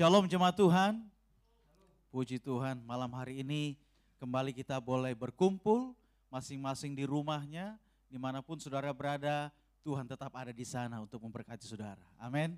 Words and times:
Shalom 0.00 0.24
jemaat 0.24 0.56
Tuhan. 0.56 0.96
Puji 2.08 2.40
Tuhan 2.40 2.80
malam 2.88 3.12
hari 3.12 3.44
ini 3.44 3.76
kembali 4.16 4.56
kita 4.56 4.80
boleh 4.80 5.12
berkumpul 5.12 5.92
masing-masing 6.32 6.96
di 6.96 7.04
rumahnya, 7.04 7.76
di 8.08 8.16
mana 8.16 8.40
pun 8.40 8.56
saudara 8.56 8.96
berada, 8.96 9.52
Tuhan 9.84 10.08
tetap 10.08 10.32
ada 10.32 10.56
di 10.56 10.64
sana 10.64 11.04
untuk 11.04 11.20
memberkati 11.20 11.68
saudara. 11.68 12.00
Amin. 12.16 12.56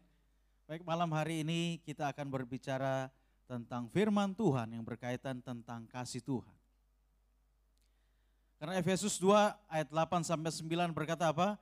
Baik 0.71 0.87
malam 0.87 1.11
hari 1.11 1.43
ini 1.43 1.83
kita 1.83 2.15
akan 2.15 2.31
berbicara 2.31 3.11
tentang 3.51 3.91
firman 3.91 4.39
Tuhan 4.39 4.79
yang 4.79 4.87
berkaitan 4.87 5.43
tentang 5.43 5.83
kasih 5.91 6.23
Tuhan. 6.23 6.57
Karena 8.63 8.79
Efesus 8.79 9.19
2 9.19 9.35
ayat 9.67 9.91
8 9.91 10.23
sampai 10.23 10.55
9 10.55 10.95
berkata 10.95 11.35
apa? 11.35 11.59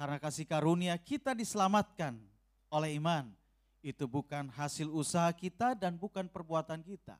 Karena 0.00 0.16
kasih 0.16 0.48
karunia 0.48 0.96
kita 0.96 1.36
diselamatkan 1.36 2.16
oleh 2.72 2.96
iman. 2.96 3.28
Itu 3.80 4.04
bukan 4.04 4.52
hasil 4.52 4.92
usaha 4.92 5.28
kita 5.32 5.72
dan 5.72 5.96
bukan 5.96 6.28
perbuatan 6.28 6.84
kita. 6.84 7.16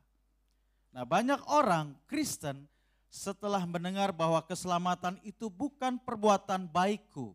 Nah 0.93 1.03
banyak 1.07 1.41
orang 1.49 1.97
Kristen 2.05 2.69
setelah 3.09 3.65
mendengar 3.65 4.13
bahwa 4.13 4.39
keselamatan 4.45 5.17
itu 5.25 5.49
bukan 5.49 5.97
perbuatan 5.97 6.69
baikku. 6.69 7.33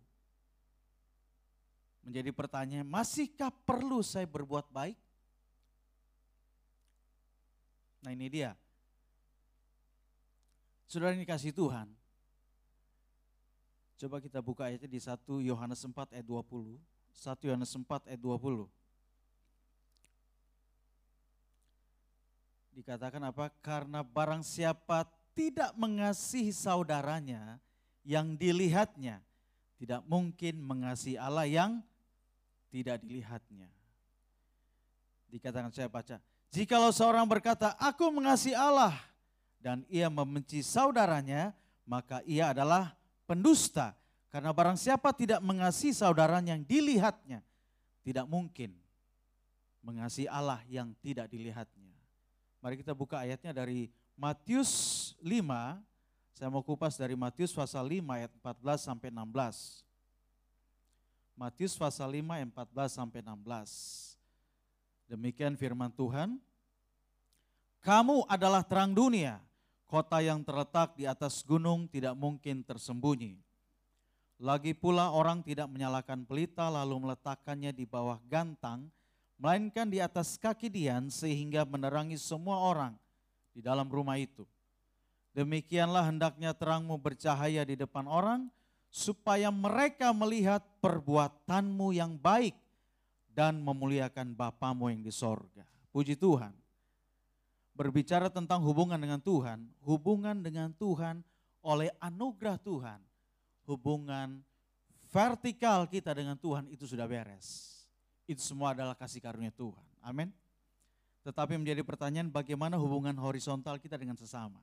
Menjadi 2.07 2.31
pertanyaan, 2.31 2.87
masihkah 2.87 3.51
perlu 3.67 3.99
saya 3.99 4.31
berbuat 4.31 4.71
baik? 4.71 4.95
Nah 8.07 8.15
ini 8.15 8.31
dia. 8.31 8.55
Saudara 10.87 11.19
ini 11.19 11.27
kasih 11.27 11.51
Tuhan, 11.51 11.91
Coba 13.97 14.21
kita 14.21 14.45
buka 14.45 14.69
ayatnya 14.69 14.93
di 14.93 15.01
1 15.01 15.41
Yohanes 15.41 15.81
4 15.81 16.13
ayat 16.13 16.27
20. 16.29 16.77
1 17.17 17.49
Yohanes 17.49 17.73
4 17.73 18.13
ayat 18.13 18.21
20. 18.21 18.69
Dikatakan 22.77 23.25
apa? 23.25 23.49
Karena 23.65 24.05
barang 24.05 24.45
siapa 24.45 25.09
tidak 25.33 25.73
mengasihi 25.81 26.53
saudaranya 26.53 27.57
yang 28.05 28.37
dilihatnya, 28.37 29.25
tidak 29.81 30.05
mungkin 30.05 30.61
mengasihi 30.61 31.17
Allah 31.17 31.49
yang 31.49 31.81
tidak 32.69 33.01
dilihatnya. 33.01 33.73
Dikatakan 35.33 35.73
saya 35.73 35.89
baca, 35.89 36.21
jikalau 36.53 36.93
seorang 36.93 37.25
berkata, 37.25 37.73
aku 37.81 38.09
mengasihi 38.13 38.53
Allah, 38.57 38.97
dan 39.61 39.85
ia 39.93 40.09
membenci 40.09 40.61
saudaranya, 40.61 41.57
maka 41.85 42.25
ia 42.25 42.53
adalah 42.53 42.97
pendusta. 43.29 43.93
Karena 44.33 44.53
barang 44.53 44.77
siapa 44.77 45.13
tidak 45.17 45.41
mengasihi 45.41 45.93
saudaranya 45.93 46.57
yang 46.57 46.65
dilihatnya, 46.65 47.41
tidak 48.05 48.29
mungkin 48.29 48.73
mengasihi 49.85 50.29
Allah 50.29 50.65
yang 50.69 50.97
tidak 51.05 51.29
dilihatnya. 51.29 51.76
Mari 52.67 52.83
kita 52.83 52.99
buka 52.99 53.23
ayatnya 53.23 53.55
dari 53.55 53.87
Matius 54.19 55.15
5, 55.23 55.39
saya 56.35 56.51
mau 56.51 56.67
kupas 56.67 56.99
dari 56.99 57.15
Matius 57.15 57.55
pasal 57.55 57.87
5 57.87 58.03
ayat 58.11 58.27
14 58.43 58.91
sampai 58.91 59.15
16. 59.15 59.87
Matius 61.39 61.79
pasal 61.79 62.11
5 62.11 62.27
ayat 62.27 62.51
14 62.51 62.91
sampai 62.91 63.23
16. 63.23 64.19
Demikian 65.07 65.55
firman 65.55 65.95
Tuhan. 65.95 66.43
Kamu 67.87 68.27
adalah 68.27 68.67
terang 68.67 68.91
dunia. 68.91 69.39
Kota 69.87 70.19
yang 70.19 70.43
terletak 70.43 70.99
di 70.99 71.07
atas 71.07 71.47
gunung 71.47 71.87
tidak 71.87 72.19
mungkin 72.19 72.67
tersembunyi. 72.67 73.39
Lagi 74.43 74.75
pula 74.75 75.15
orang 75.15 75.39
tidak 75.47 75.71
menyalakan 75.71 76.27
pelita 76.27 76.67
lalu 76.67 76.99
meletakkannya 76.99 77.71
di 77.71 77.87
bawah 77.87 78.19
gantang, 78.27 78.91
melainkan 79.37 79.89
di 79.89 80.01
atas 80.01 80.41
kaki 80.41 80.73
dian 80.73 81.09
sehingga 81.13 81.65
menerangi 81.69 82.17
semua 82.17 82.61
orang 82.61 82.93
di 83.53 83.61
dalam 83.65 83.89
rumah 83.89 84.17
itu. 84.21 84.45
Demikianlah 85.37 86.09
hendaknya 86.09 86.57
terangmu 86.57 86.97
bercahaya 86.97 87.61
di 87.69 87.77
depan 87.77 88.09
orang, 88.09 88.49
supaya 88.89 89.53
mereka 89.53 90.17
melihat 90.17 90.65
perbuatanmu 90.81 91.93
yang 91.93 92.17
baik 92.17 92.57
dan 93.37 93.61
memuliakan 93.61 94.33
Bapamu 94.33 94.89
yang 94.89 95.05
di 95.05 95.13
sorga. 95.13 95.69
Puji 95.93 96.17
Tuhan 96.17 96.57
berbicara 97.77 98.33
tentang 98.33 98.65
hubungan 98.65 98.97
dengan 98.97 99.21
Tuhan, 99.21 99.69
hubungan 99.85 100.41
dengan 100.41 100.73
Tuhan 100.73 101.21
oleh 101.61 101.93
anugerah 102.01 102.57
Tuhan, 102.57 103.05
hubungan 103.69 104.41
vertikal 105.13 105.85
kita 105.85 106.17
dengan 106.17 106.41
Tuhan 106.41 106.65
itu 106.73 106.89
sudah 106.89 107.05
beres. 107.05 107.76
Itu 108.27 108.43
semua 108.43 108.75
adalah 108.75 108.99
kasih 108.99 109.23
karunia 109.23 109.55
Tuhan. 109.55 109.87
Amin. 110.03 110.35
Tetapi 111.23 111.59
menjadi 111.59 111.83
pertanyaan 111.83 112.31
bagaimana 112.31 112.79
hubungan 112.79 113.15
horizontal 113.19 113.79
kita 113.79 113.99
dengan 113.99 114.19
sesama. 114.19 114.59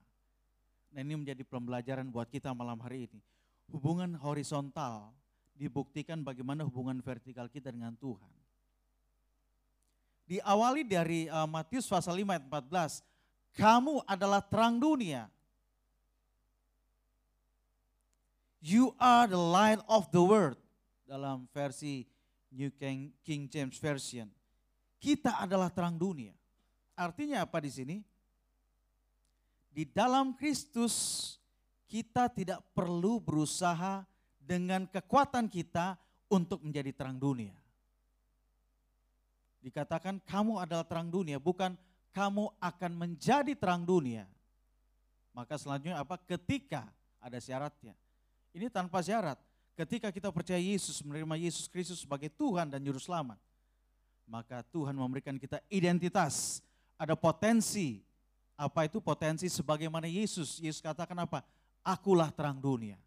Nah 0.92 1.02
ini 1.02 1.16
menjadi 1.16 1.44
pembelajaran 1.48 2.08
buat 2.12 2.28
kita 2.28 2.52
malam 2.52 2.80
hari 2.84 3.08
ini. 3.12 3.20
Hubungan 3.72 4.16
horizontal 4.20 5.12
dibuktikan 5.56 6.22
bagaimana 6.22 6.68
hubungan 6.68 7.00
vertikal 7.00 7.48
kita 7.48 7.72
dengan 7.72 7.96
Tuhan 7.96 8.44
diawali 10.28 10.88
dari 10.88 11.28
uh, 11.28 11.48
Matius 11.48 11.88
pasal 11.88 12.18
5 12.20 12.34
ayat 12.34 12.46
14. 12.48 13.04
Kamu 13.54 14.02
adalah 14.10 14.42
terang 14.42 14.82
dunia. 14.82 15.30
You 18.64 18.96
are 18.96 19.28
the 19.28 19.38
light 19.38 19.84
of 19.92 20.10
the 20.10 20.24
world. 20.24 20.58
Dalam 21.04 21.46
versi 21.52 22.08
New 22.54 22.70
King, 22.78 23.10
King 23.26 23.50
James 23.50 23.76
Version. 23.82 24.30
Kita 25.02 25.42
adalah 25.42 25.74
terang 25.74 25.98
dunia. 25.98 26.32
Artinya 26.94 27.44
apa 27.44 27.58
di 27.60 27.74
sini? 27.74 27.98
Di 29.74 29.90
dalam 29.90 30.38
Kristus 30.38 30.96
kita 31.90 32.30
tidak 32.30 32.62
perlu 32.78 33.18
berusaha 33.18 34.06
dengan 34.38 34.86
kekuatan 34.86 35.50
kita 35.50 35.98
untuk 36.30 36.62
menjadi 36.62 36.94
terang 36.94 37.18
dunia. 37.18 37.58
Dikatakan 39.64 40.22
kamu 40.22 40.62
adalah 40.62 40.86
terang 40.86 41.10
dunia, 41.10 41.42
bukan 41.42 41.74
kamu 42.14 42.54
akan 42.62 42.92
menjadi 42.94 43.58
terang 43.58 43.82
dunia. 43.82 44.30
Maka 45.34 45.58
selanjutnya 45.58 45.98
apa? 45.98 46.22
Ketika 46.22 46.86
ada 47.18 47.42
syaratnya. 47.42 47.98
Ini 48.54 48.70
tanpa 48.70 49.02
syarat. 49.02 49.42
Ketika 49.74 50.14
kita 50.14 50.30
percaya 50.30 50.62
Yesus, 50.62 51.02
menerima 51.02 51.34
Yesus 51.42 51.66
Kristus 51.66 52.06
sebagai 52.06 52.30
Tuhan 52.30 52.70
dan 52.70 52.78
Juru 52.78 53.02
Selamat. 53.02 53.42
Maka 54.30 54.62
Tuhan 54.70 54.94
memberikan 54.94 55.36
kita 55.42 55.58
identitas. 55.66 56.62
Ada 56.94 57.18
potensi. 57.18 58.06
Apa 58.54 58.86
itu 58.86 59.02
potensi 59.02 59.50
sebagaimana 59.50 60.06
Yesus? 60.06 60.62
Yesus 60.62 60.78
katakan 60.78 61.18
apa? 61.26 61.42
Akulah 61.82 62.30
terang 62.30 62.62
dunia. 62.62 63.02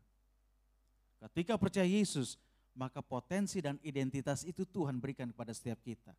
Ketika 1.22 1.54
percaya 1.54 1.86
Yesus, 1.86 2.34
maka 2.74 2.98
potensi 3.00 3.62
dan 3.62 3.78
identitas 3.80 4.42
itu 4.42 4.66
Tuhan 4.66 4.98
berikan 4.98 5.30
kepada 5.30 5.54
setiap 5.54 5.78
kita. 5.80 6.12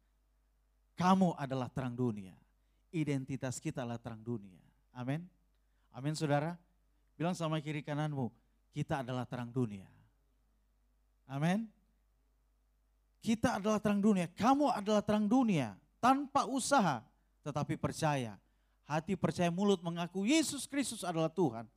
Kamu 0.98 1.38
adalah 1.38 1.70
terang 1.70 1.94
dunia. 1.94 2.34
Identitas 2.90 3.60
kita 3.62 3.84
adalah 3.84 4.02
terang 4.02 4.24
dunia. 4.24 4.58
Amin. 4.96 5.22
Amin 5.94 6.16
saudara. 6.18 6.58
Bilang 7.20 7.36
sama 7.36 7.62
kiri 7.62 7.84
kananmu, 7.86 8.32
kita 8.74 9.06
adalah 9.06 9.28
terang 9.28 9.52
dunia. 9.54 9.86
Amin. 11.28 11.68
Kita 13.20 13.60
adalah 13.60 13.84
terang 13.84 14.00
dunia. 14.00 14.32
Kamu 14.32 14.72
adalah 14.72 15.04
terang 15.04 15.28
dunia 15.28 15.76
tanpa 16.00 16.48
usaha, 16.48 17.04
tetapi 17.44 17.76
percaya. 17.76 18.40
Hati 18.88 19.20
percaya 19.20 19.52
mulut 19.52 19.84
mengaku 19.84 20.24
Yesus 20.24 20.64
Kristus 20.64 21.04
adalah 21.04 21.28
Tuhan. 21.28 21.68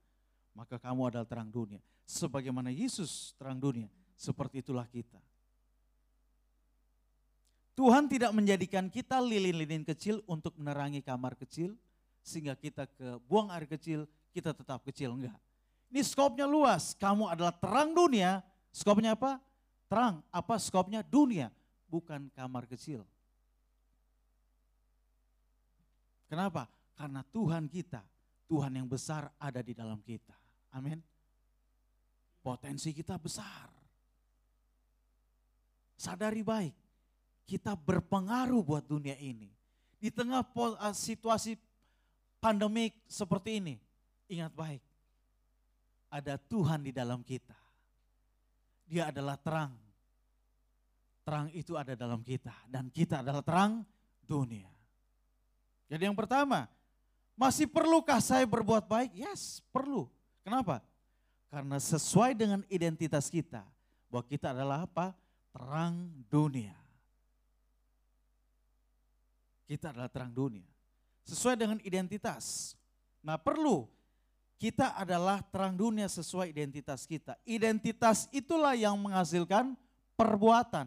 Maka 0.54 0.78
kamu 0.78 1.10
adalah 1.10 1.26
terang 1.26 1.50
dunia. 1.50 1.82
Sebagaimana 2.06 2.70
Yesus 2.70 3.34
terang 3.34 3.58
dunia, 3.58 3.90
seperti 4.14 4.62
itulah 4.62 4.86
kita. 4.86 5.18
Tuhan 7.74 8.06
tidak 8.06 8.30
menjadikan 8.30 8.86
kita 8.86 9.18
lilin-lilin 9.18 9.82
kecil 9.82 10.22
untuk 10.28 10.54
menerangi 10.54 11.02
kamar 11.02 11.34
kecil, 11.34 11.74
sehingga 12.20 12.54
kita 12.54 12.84
ke 12.86 13.18
buang 13.26 13.48
air 13.50 13.66
kecil, 13.66 14.04
kita 14.30 14.54
tetap 14.54 14.84
kecil. 14.84 15.16
Enggak. 15.16 15.38
Ini 15.90 16.04
skopnya 16.06 16.46
luas, 16.46 16.94
kamu 16.94 17.26
adalah 17.26 17.50
terang 17.50 17.90
dunia, 17.90 18.44
skopnya 18.70 19.18
apa? 19.18 19.42
Terang, 19.90 20.22
apa 20.30 20.54
skopnya? 20.62 21.02
Dunia, 21.02 21.50
bukan 21.90 22.30
kamar 22.38 22.70
kecil. 22.70 23.02
Kenapa? 26.30 26.70
Karena 26.94 27.26
Tuhan 27.34 27.66
kita, 27.66 27.98
Tuhan 28.46 28.70
yang 28.70 28.86
besar 28.86 29.34
ada 29.34 29.58
di 29.58 29.74
dalam 29.74 29.98
kita. 29.98 30.38
Amin. 30.70 31.02
Potensi 32.38 32.94
kita 32.94 33.18
besar. 33.18 33.66
Sadari 35.98 36.46
baik, 36.46 36.72
kita 37.50 37.74
berpengaruh 37.74 38.62
buat 38.62 38.86
dunia 38.86 39.18
ini. 39.18 39.50
Di 39.98 40.08
tengah 40.08 40.46
eh, 40.46 40.94
situasi 40.94 41.58
pandemik 42.38 42.94
seperti 43.10 43.58
ini, 43.58 43.74
ingat 44.30 44.54
baik, 44.54 44.80
ada 46.08 46.38
Tuhan 46.38 46.86
di 46.86 46.94
dalam 46.94 47.26
kita. 47.26 47.59
Dia 48.90 49.14
adalah 49.14 49.38
terang. 49.38 49.70
Terang 51.22 51.46
itu 51.54 51.78
ada 51.78 51.94
dalam 51.94 52.26
kita 52.26 52.50
dan 52.66 52.90
kita 52.90 53.22
adalah 53.22 53.46
terang 53.46 53.86
dunia. 54.26 54.66
Jadi 55.86 56.10
yang 56.10 56.18
pertama, 56.18 56.66
masih 57.38 57.70
perlukah 57.70 58.18
saya 58.18 58.42
berbuat 58.50 58.90
baik? 58.90 59.14
Yes, 59.14 59.62
perlu. 59.70 60.10
Kenapa? 60.42 60.82
Karena 61.50 61.78
sesuai 61.78 62.34
dengan 62.34 62.66
identitas 62.66 63.30
kita, 63.30 63.62
bahwa 64.10 64.26
kita 64.26 64.50
adalah 64.50 64.86
apa? 64.86 65.14
Terang 65.54 66.10
dunia. 66.26 66.74
Kita 69.70 69.94
adalah 69.94 70.10
terang 70.10 70.34
dunia. 70.34 70.66
Sesuai 71.22 71.54
dengan 71.54 71.78
identitas. 71.86 72.74
Nah 73.22 73.38
perlu, 73.38 73.86
kita 74.60 74.92
adalah 74.92 75.40
terang 75.48 75.72
dunia 75.72 76.04
sesuai 76.04 76.52
identitas 76.52 77.08
kita. 77.08 77.32
Identitas 77.48 78.28
itulah 78.28 78.76
yang 78.76 78.92
menghasilkan 79.00 79.72
perbuatan. 80.20 80.84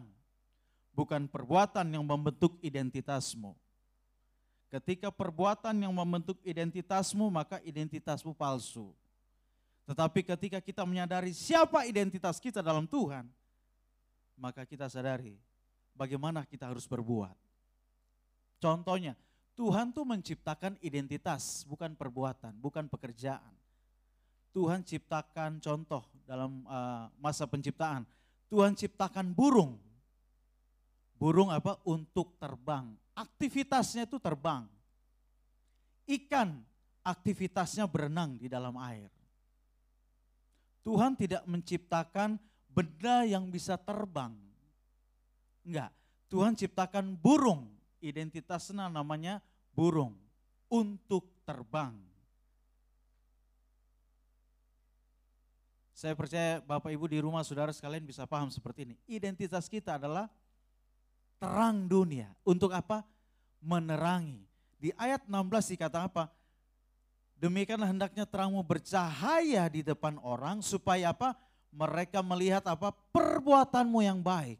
Bukan 0.94 1.26
perbuatan 1.26 1.82
yang 1.90 2.06
membentuk 2.06 2.54
identitasmu. 2.62 3.50
Ketika 4.70 5.10
perbuatan 5.10 5.74
yang 5.74 5.90
membentuk 5.90 6.38
identitasmu, 6.46 7.26
maka 7.34 7.58
identitasmu 7.66 8.30
palsu. 8.30 8.94
Tetapi 9.90 10.22
ketika 10.22 10.62
kita 10.62 10.86
menyadari 10.86 11.34
siapa 11.34 11.82
identitas 11.82 12.38
kita 12.38 12.62
dalam 12.62 12.86
Tuhan, 12.86 13.26
maka 14.38 14.62
kita 14.62 14.86
sadari 14.86 15.34
bagaimana 15.98 16.46
kita 16.46 16.70
harus 16.70 16.86
berbuat. 16.86 17.34
Contohnya, 18.62 19.18
Tuhan 19.58 19.90
tuh 19.90 20.06
menciptakan 20.06 20.78
identitas, 20.78 21.66
bukan 21.66 21.98
perbuatan, 21.98 22.54
bukan 22.62 22.86
pekerjaan. 22.86 23.63
Tuhan 24.54 24.86
ciptakan 24.86 25.58
contoh 25.58 26.06
dalam 26.22 26.62
uh, 26.70 27.10
masa 27.18 27.42
penciptaan. 27.50 28.06
Tuhan 28.46 28.78
ciptakan 28.78 29.34
burung. 29.34 29.74
Burung 31.18 31.50
apa? 31.50 31.82
Untuk 31.82 32.38
terbang. 32.38 32.94
Aktivitasnya 33.18 34.06
itu 34.06 34.22
terbang. 34.22 34.62
Ikan 36.06 36.62
aktivitasnya 37.02 37.90
berenang 37.90 38.38
di 38.38 38.46
dalam 38.46 38.78
air. 38.78 39.10
Tuhan 40.86 41.18
tidak 41.18 41.42
menciptakan 41.50 42.38
benda 42.70 43.26
yang 43.26 43.50
bisa 43.50 43.74
terbang. 43.74 44.36
Enggak, 45.64 45.90
Tuhan 46.28 46.52
ciptakan 46.54 47.16
burung, 47.16 47.72
identitasnya 48.04 48.92
namanya 48.92 49.40
burung, 49.72 50.12
untuk 50.68 51.24
terbang. 51.48 51.96
Saya 55.94 56.18
percaya 56.18 56.58
Bapak 56.58 56.90
Ibu 56.90 57.06
di 57.06 57.22
rumah 57.22 57.46
saudara 57.46 57.70
sekalian 57.70 58.02
bisa 58.02 58.26
paham 58.26 58.50
seperti 58.50 58.82
ini. 58.82 58.94
Identitas 59.06 59.70
kita 59.70 59.94
adalah 59.94 60.26
terang 61.38 61.86
dunia. 61.86 62.34
Untuk 62.42 62.74
apa? 62.74 63.06
Menerangi. 63.62 64.42
Di 64.82 64.90
ayat 64.98 65.22
16 65.30 65.78
dikatakan 65.78 66.10
apa? 66.10 66.34
Demikianlah 67.38 67.86
hendaknya 67.86 68.26
terangmu 68.26 68.58
bercahaya 68.66 69.70
di 69.70 69.86
depan 69.86 70.18
orang 70.18 70.66
supaya 70.66 71.14
apa? 71.14 71.38
Mereka 71.70 72.26
melihat 72.26 72.66
apa? 72.66 72.90
Perbuatanmu 73.14 74.02
yang 74.02 74.18
baik. 74.18 74.58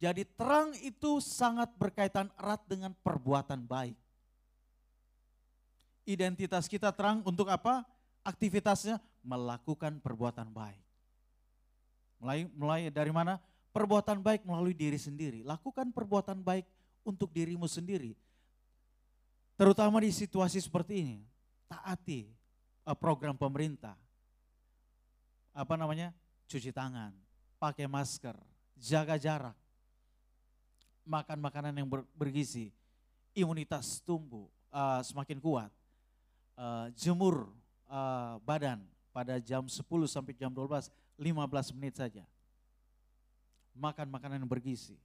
Jadi 0.00 0.24
terang 0.24 0.72
itu 0.80 1.20
sangat 1.20 1.68
berkaitan 1.76 2.32
erat 2.40 2.64
dengan 2.64 2.96
perbuatan 3.04 3.68
baik. 3.68 3.94
Identitas 6.08 6.64
kita 6.64 6.90
terang 6.96 7.20
untuk 7.28 7.46
apa? 7.52 7.84
Aktivitasnya 8.24 8.98
melakukan 9.22 10.02
perbuatan 10.02 10.50
baik. 10.50 10.82
Mulai, 12.22 12.46
mulai 12.54 12.80
dari 12.90 13.10
mana? 13.10 13.38
Perbuatan 13.72 14.20
baik 14.20 14.44
melalui 14.44 14.76
diri 14.76 15.00
sendiri. 15.00 15.42
Lakukan 15.42 15.90
perbuatan 15.90 16.38
baik 16.44 16.68
untuk 17.02 17.32
dirimu 17.34 17.66
sendiri. 17.66 18.14
Terutama 19.58 20.02
di 20.02 20.10
situasi 20.10 20.58
seperti 20.60 21.02
ini 21.02 21.18
taati 21.70 22.28
eh, 22.86 22.96
program 22.98 23.34
pemerintah. 23.38 23.96
Apa 25.56 25.74
namanya? 25.76 26.12
Cuci 26.48 26.68
tangan, 26.68 27.16
pakai 27.56 27.88
masker, 27.88 28.36
jaga 28.76 29.16
jarak, 29.16 29.56
makan 31.00 31.38
makanan 31.40 31.72
yang 31.72 31.88
bergizi, 32.12 32.68
imunitas 33.32 34.04
tumbuh 34.04 34.52
uh, 34.68 35.00
semakin 35.00 35.40
kuat, 35.40 35.72
uh, 36.60 36.92
jemur 36.92 37.48
uh, 37.88 38.36
badan 38.44 38.84
pada 39.12 39.36
jam 39.38 39.68
10 39.68 39.78
sampai 40.08 40.32
jam 40.32 40.48
12, 40.48 40.88
15 41.20 41.76
menit 41.76 42.00
saja. 42.00 42.24
Makan 43.76 44.08
makanan 44.08 44.40
yang 44.42 44.50
bergizi. 44.50 44.96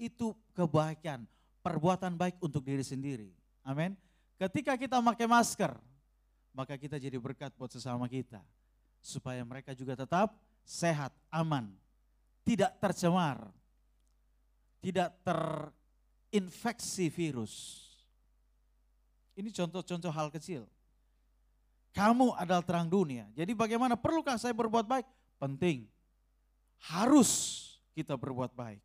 Itu 0.00 0.32
kebaikan, 0.56 1.28
perbuatan 1.60 2.16
baik 2.16 2.40
untuk 2.40 2.64
diri 2.64 2.82
sendiri. 2.82 3.30
Amin. 3.62 3.92
Ketika 4.40 4.74
kita 4.80 4.98
pakai 5.04 5.28
masker, 5.28 5.76
maka 6.56 6.74
kita 6.80 6.96
jadi 6.96 7.20
berkat 7.20 7.52
buat 7.54 7.68
sesama 7.70 8.08
kita. 8.08 8.40
Supaya 8.98 9.44
mereka 9.46 9.76
juga 9.76 9.94
tetap 9.94 10.34
sehat, 10.66 11.14
aman, 11.30 11.70
tidak 12.42 12.74
tercemar, 12.80 13.46
tidak 14.80 15.14
terinfeksi 15.22 17.06
virus. 17.12 17.84
Ini 19.38 19.54
contoh-contoh 19.54 20.10
hal 20.10 20.34
kecil. 20.34 20.66
Kamu 21.96 22.36
adalah 22.36 22.62
terang 22.62 22.86
dunia. 22.86 23.26
Jadi 23.34 23.52
bagaimana 23.56 23.98
perlukah 23.98 24.36
saya 24.36 24.54
berbuat 24.54 24.86
baik? 24.86 25.06
Penting. 25.40 25.88
Harus 26.78 27.30
kita 27.96 28.14
berbuat 28.14 28.54
baik. 28.54 28.82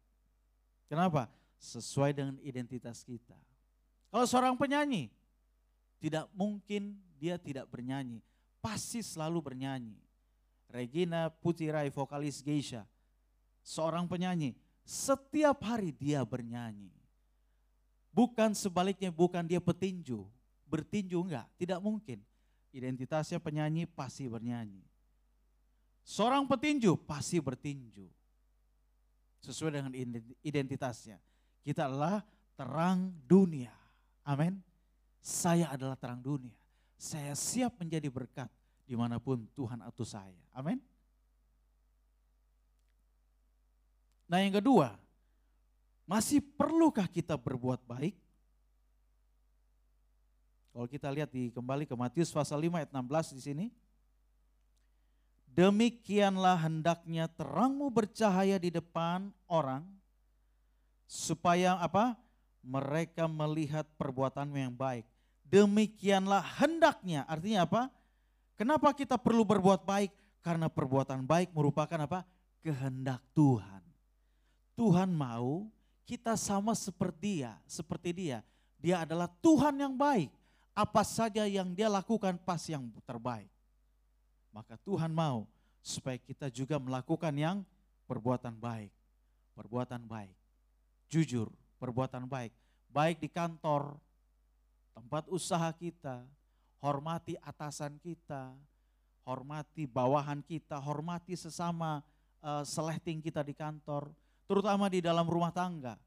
Kenapa? 0.89 1.29
Sesuai 1.61 2.11
dengan 2.11 2.35
identitas 2.41 3.05
kita. 3.05 3.37
Kalau 4.13 4.25
seorang 4.27 4.55
penyanyi, 4.57 5.09
tidak 6.03 6.27
mungkin 6.35 6.99
dia 7.15 7.39
tidak 7.39 7.69
bernyanyi. 7.71 8.19
Pasti 8.59 8.99
selalu 8.99 9.39
bernyanyi. 9.39 9.95
Regina 10.67 11.29
Putirai, 11.29 11.93
vokalis 11.93 12.41
Geisha, 12.41 12.83
seorang 13.61 14.09
penyanyi. 14.09 14.57
Setiap 14.83 15.63
hari 15.63 15.95
dia 15.95 16.25
bernyanyi. 16.27 16.91
Bukan 18.13 18.53
sebaliknya, 18.53 19.09
bukan 19.09 19.45
dia 19.47 19.63
petinju. 19.63 20.27
Bertinju 20.67 21.17
enggak, 21.23 21.47
tidak 21.57 21.79
mungkin. 21.79 22.19
Identitasnya 22.73 23.37
penyanyi 23.37 23.85
pasti 23.85 24.25
bernyanyi. 24.25 24.81
Seorang 26.03 26.49
petinju 26.49 26.97
pasti 27.05 27.37
bertinju. 27.37 28.09
Sesuai 29.45 29.71
dengan 29.77 29.93
identitasnya. 30.41 31.21
Kita 31.61 31.87
adalah 31.87 32.25
terang 32.57 33.13
dunia. 33.23 33.71
Amin 34.25 34.73
saya 35.23 35.71
adalah 35.71 35.95
terang 35.95 36.19
dunia. 36.19 36.51
Saya 36.99 37.31
siap 37.31 37.79
menjadi 37.79 38.11
berkat 38.11 38.51
di 38.83 38.99
mana 38.99 39.23
pun 39.23 39.47
Tuhan 39.55 39.79
atau 39.79 40.03
saya. 40.03 40.43
Amin. 40.51 40.83
Nah 44.27 44.43
yang 44.43 44.59
kedua, 44.59 44.99
masih 46.03 46.43
perlukah 46.43 47.07
kita 47.07 47.39
berbuat 47.39 47.79
baik? 47.87 48.19
Kalau 50.73 50.89
kita 50.89 51.07
lihat 51.13 51.29
di 51.29 51.53
kembali 51.53 51.85
ke 51.85 51.93
Matius 51.93 52.33
pasal 52.33 52.57
5 52.65 52.81
ayat 52.81 52.89
16 52.89 53.37
di 53.37 53.41
sini. 53.41 53.65
Demikianlah 55.53 56.65
hendaknya 56.65 57.29
terangmu 57.29 57.93
bercahaya 57.93 58.57
di 58.57 58.73
depan 58.73 59.29
orang 59.45 59.85
supaya 61.05 61.77
apa? 61.77 62.17
Mereka 62.65 63.29
melihat 63.29 63.85
perbuatanmu 64.01 64.57
yang 64.57 64.73
baik 64.73 65.05
demikianlah 65.53 66.41
hendaknya. 66.57 67.21
Artinya 67.29 67.69
apa? 67.69 67.81
Kenapa 68.57 68.89
kita 68.97 69.21
perlu 69.21 69.45
berbuat 69.45 69.85
baik? 69.85 70.09
Karena 70.41 70.65
perbuatan 70.65 71.21
baik 71.21 71.53
merupakan 71.53 71.99
apa? 72.01 72.25
Kehendak 72.65 73.21
Tuhan. 73.37 73.85
Tuhan 74.73 75.13
mau 75.13 75.69
kita 76.09 76.33
sama 76.33 76.73
seperti 76.73 77.45
dia, 77.45 77.53
seperti 77.69 78.09
dia. 78.09 78.41
Dia 78.81 79.05
adalah 79.05 79.29
Tuhan 79.29 79.77
yang 79.77 79.93
baik. 79.93 80.33
Apa 80.73 81.05
saja 81.05 81.45
yang 81.45 81.69
dia 81.77 81.85
lakukan 81.85 82.33
pas 82.41 82.61
yang 82.65 82.89
terbaik. 83.05 83.49
Maka 84.49 84.77
Tuhan 84.81 85.13
mau 85.13 85.45
supaya 85.81 86.17
kita 86.17 86.49
juga 86.49 86.81
melakukan 86.81 87.33
yang 87.33 87.57
perbuatan 88.09 88.57
baik. 88.57 88.89
Perbuatan 89.53 90.01
baik. 90.05 90.33
Jujur, 91.09 91.53
perbuatan 91.77 92.25
baik. 92.25 92.53
Baik 92.89 93.21
di 93.21 93.29
kantor, 93.29 93.97
tempat 94.97 95.29
usaha 95.29 95.69
kita, 95.73 96.25
hormati 96.81 97.37
atasan 97.41 97.97
kita, 98.01 98.53
hormati 99.25 99.85
bawahan 99.85 100.41
kita, 100.41 100.77
hormati 100.81 101.33
sesama 101.37 102.01
uh, 102.41 102.61
selehting 102.65 103.21
kita 103.21 103.41
di 103.41 103.55
kantor, 103.57 104.11
terutama 104.45 104.89
di 104.89 105.01
dalam 105.01 105.25
rumah 105.25 105.49
tangga. 105.49 105.97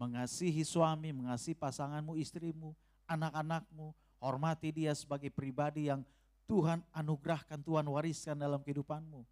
Mengasihi 0.00 0.64
suami, 0.64 1.12
mengasihi 1.12 1.52
pasanganmu, 1.52 2.16
istrimu, 2.16 2.72
anak-anakmu, 3.10 3.90
hormati 4.22 4.70
dia 4.70 4.94
sebagai 4.94 5.34
pribadi 5.34 5.90
yang 5.90 6.06
Tuhan 6.46 6.82
anugerahkan, 6.94 7.58
Tuhan 7.62 7.86
wariskan 7.90 8.38
dalam 8.38 8.62
kehidupanmu. 8.62 9.26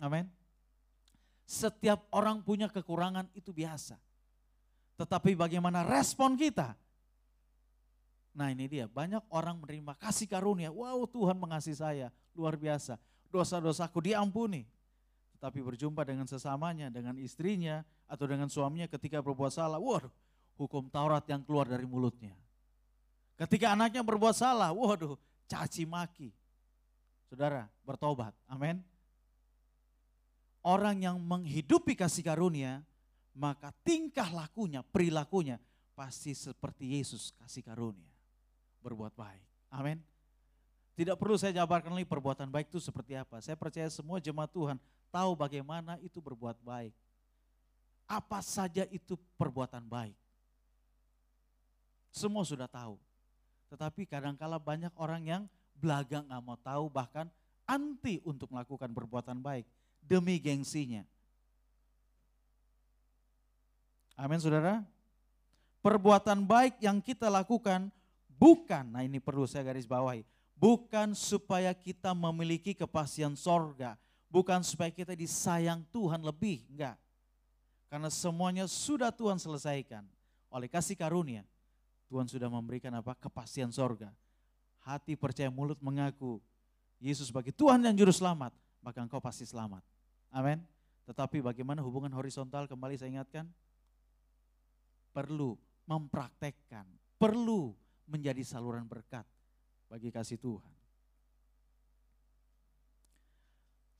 Amin. 0.00 0.28
Setiap 1.44 2.08
orang 2.12 2.40
punya 2.40 2.72
kekurangan 2.72 3.28
itu 3.36 3.52
biasa. 3.52 4.00
Tetapi 4.96 5.36
bagaimana 5.36 5.84
respon 5.84 6.36
kita? 6.36 6.76
Nah 8.36 8.52
ini 8.52 8.70
dia, 8.70 8.86
banyak 8.86 9.24
orang 9.32 9.58
menerima 9.58 9.96
kasih 9.98 10.28
karunia. 10.28 10.70
Wow 10.70 11.08
Tuhan 11.08 11.36
mengasihi 11.36 11.76
saya, 11.76 12.08
luar 12.36 12.54
biasa. 12.54 12.96
Dosa-dosaku 13.32 14.12
diampuni. 14.12 14.68
Tetapi 15.36 15.58
berjumpa 15.64 16.04
dengan 16.04 16.28
sesamanya, 16.28 16.92
dengan 16.92 17.16
istrinya, 17.16 17.80
atau 18.04 18.28
dengan 18.28 18.52
suaminya 18.52 18.86
ketika 18.92 19.24
berbuat 19.24 19.50
salah. 19.50 19.80
Waduh, 19.80 20.12
hukum 20.60 20.92
Taurat 20.92 21.24
yang 21.32 21.40
keluar 21.40 21.64
dari 21.64 21.88
mulutnya. 21.88 22.36
Ketika 23.40 23.72
anaknya 23.72 24.04
berbuat 24.04 24.36
salah, 24.36 24.68
waduh, 24.68 25.16
caci 25.48 25.88
maki. 25.88 26.28
Saudara, 27.32 27.72
bertobat. 27.88 28.36
Amin. 28.44 28.84
Orang 30.60 31.00
yang 31.00 31.16
menghidupi 31.16 31.96
kasih 31.96 32.20
karunia, 32.20 32.84
maka 33.32 33.72
tingkah 33.80 34.28
lakunya, 34.28 34.84
perilakunya 34.84 35.56
pasti 35.96 36.36
seperti 36.36 37.00
Yesus 37.00 37.32
kasih 37.40 37.64
karunia. 37.64 38.12
Berbuat 38.84 39.16
baik. 39.16 39.44
Amin. 39.72 40.04
Tidak 40.92 41.16
perlu 41.16 41.40
saya 41.40 41.56
jabarkan 41.56 41.96
lagi 41.96 42.04
perbuatan 42.04 42.52
baik 42.52 42.68
itu 42.68 42.76
seperti 42.76 43.16
apa. 43.16 43.40
Saya 43.40 43.56
percaya 43.56 43.88
semua 43.88 44.20
jemaat 44.20 44.52
Tuhan 44.52 44.76
tahu 45.08 45.32
bagaimana 45.32 45.96
itu 46.04 46.20
berbuat 46.20 46.60
baik. 46.60 46.92
Apa 48.04 48.44
saja 48.44 48.84
itu 48.92 49.16
perbuatan 49.40 49.80
baik. 49.80 50.18
Semua 52.12 52.44
sudah 52.44 52.68
tahu. 52.68 53.00
Tetapi 53.70 54.04
kadangkala 54.10 54.58
banyak 54.58 54.90
orang 54.98 55.22
yang 55.22 55.42
belaga 55.78 56.20
nggak 56.20 56.42
mau 56.42 56.58
tahu 56.58 56.90
bahkan 56.90 57.30
anti 57.64 58.18
untuk 58.26 58.50
melakukan 58.50 58.90
perbuatan 58.90 59.38
baik 59.38 59.64
demi 60.02 60.42
gengsinya. 60.42 61.06
Amin 64.18 64.42
saudara. 64.42 64.84
Perbuatan 65.80 66.44
baik 66.44 66.82
yang 66.84 67.00
kita 67.00 67.32
lakukan 67.32 67.88
bukan, 68.28 68.84
nah 68.92 69.00
ini 69.00 69.16
perlu 69.16 69.48
saya 69.48 69.64
garis 69.64 69.88
bawahi, 69.88 70.26
bukan 70.52 71.16
supaya 71.16 71.72
kita 71.72 72.12
memiliki 72.12 72.76
kepastian 72.76 73.32
sorga, 73.32 73.96
bukan 74.28 74.60
supaya 74.60 74.92
kita 74.92 75.16
disayang 75.16 75.80
Tuhan 75.88 76.20
lebih, 76.20 76.68
enggak. 76.68 77.00
Karena 77.88 78.12
semuanya 78.12 78.68
sudah 78.68 79.08
Tuhan 79.08 79.40
selesaikan 79.40 80.04
oleh 80.52 80.68
kasih 80.68 81.00
karunia. 81.00 81.48
Tuhan 82.10 82.26
sudah 82.26 82.50
memberikan 82.50 82.90
apa? 82.98 83.14
Kepastian 83.14 83.70
sorga. 83.70 84.10
Hati 84.82 85.14
percaya 85.14 85.46
mulut 85.46 85.78
mengaku 85.78 86.42
Yesus 86.98 87.30
sebagai 87.30 87.54
Tuhan 87.54 87.78
dan 87.78 87.94
Juru 87.94 88.10
Selamat, 88.10 88.50
maka 88.82 88.98
engkau 88.98 89.22
pasti 89.22 89.46
selamat. 89.46 89.86
Amin. 90.34 90.58
Tetapi 91.06 91.38
bagaimana 91.38 91.80
hubungan 91.80 92.10
horizontal 92.12 92.66
kembali 92.66 92.98
saya 92.98 93.14
ingatkan? 93.14 93.46
Perlu 95.14 95.54
mempraktekkan, 95.86 96.86
perlu 97.14 97.74
menjadi 98.10 98.42
saluran 98.42 98.84
berkat 98.86 99.24
bagi 99.86 100.10
kasih 100.10 100.38
Tuhan. 100.38 100.74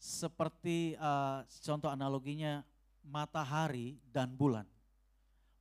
Seperti 0.00 0.98
uh, 0.98 1.46
contoh 1.46 1.90
analoginya 1.90 2.66
matahari 3.06 3.98
dan 4.10 4.34
bulan. 4.34 4.66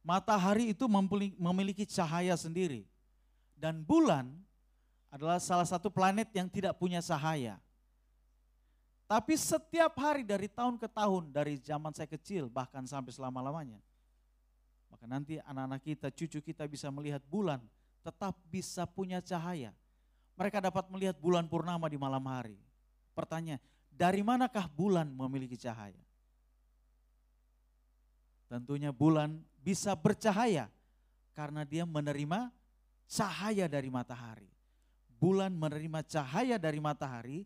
Matahari 0.09 0.73
itu 0.73 0.89
memiliki 1.37 1.85
cahaya 1.85 2.33
sendiri 2.33 2.81
dan 3.53 3.85
bulan 3.85 4.25
adalah 5.13 5.37
salah 5.37 5.69
satu 5.69 5.93
planet 5.93 6.33
yang 6.33 6.49
tidak 6.49 6.73
punya 6.81 6.97
cahaya. 6.97 7.61
Tapi 9.05 9.37
setiap 9.37 9.93
hari 10.01 10.25
dari 10.25 10.49
tahun 10.49 10.81
ke 10.81 10.89
tahun, 10.89 11.29
dari 11.29 11.61
zaman 11.61 11.93
saya 11.93 12.09
kecil 12.09 12.49
bahkan 12.49 12.81
sampai 12.89 13.13
selama-lamanya, 13.13 13.77
maka 14.89 15.05
nanti 15.05 15.37
anak-anak 15.45 15.81
kita, 15.85 16.09
cucu 16.09 16.41
kita 16.41 16.65
bisa 16.65 16.89
melihat 16.89 17.21
bulan, 17.29 17.61
tetap 18.01 18.33
bisa 18.49 18.89
punya 18.89 19.21
cahaya. 19.21 19.77
Mereka 20.33 20.57
dapat 20.57 20.89
melihat 20.89 21.21
bulan 21.21 21.45
purnama 21.45 21.85
di 21.85 22.01
malam 22.01 22.25
hari. 22.25 22.57
Pertanyaan, 23.13 23.61
dari 23.93 24.25
manakah 24.25 24.65
bulan 24.73 25.05
memiliki 25.05 25.53
cahaya? 25.53 26.01
Tentunya 28.49 28.89
bulan 28.89 29.37
bisa 29.61 29.93
bercahaya 29.93 30.65
karena 31.37 31.61
dia 31.61 31.85
menerima 31.85 32.49
cahaya 33.05 33.69
dari 33.69 33.93
matahari. 33.93 34.49
Bulan 35.21 35.53
menerima 35.53 36.01
cahaya 36.01 36.57
dari 36.57 36.81
matahari, 36.81 37.45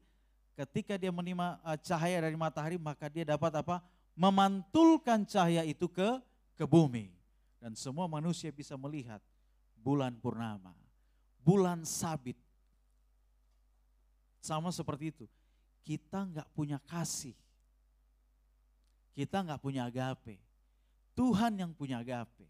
ketika 0.55 0.95
dia 0.95 1.11
menerima 1.11 1.59
eh, 1.59 1.79
cahaya 1.83 2.23
dari 2.23 2.39
matahari 2.39 2.79
maka 2.79 3.11
dia 3.11 3.27
dapat 3.27 3.51
apa? 3.59 3.83
Memantulkan 4.15 5.27
cahaya 5.27 5.67
itu 5.67 5.91
ke 5.91 6.23
ke 6.55 6.63
bumi. 6.63 7.11
Dan 7.59 7.75
semua 7.75 8.07
manusia 8.07 8.51
bisa 8.51 8.79
melihat 8.79 9.19
bulan 9.75 10.15
purnama, 10.15 10.71
bulan 11.43 11.83
sabit. 11.83 12.35
Sama 14.43 14.71
seperti 14.71 15.11
itu. 15.11 15.25
Kita 15.83 16.23
nggak 16.27 16.47
punya 16.55 16.79
kasih. 16.83 17.35
Kita 19.15 19.43
nggak 19.43 19.59
punya 19.63 19.87
agape. 19.87 20.39
Tuhan 21.13 21.57
yang 21.57 21.71
punya 21.73 22.01
agape. 22.01 22.49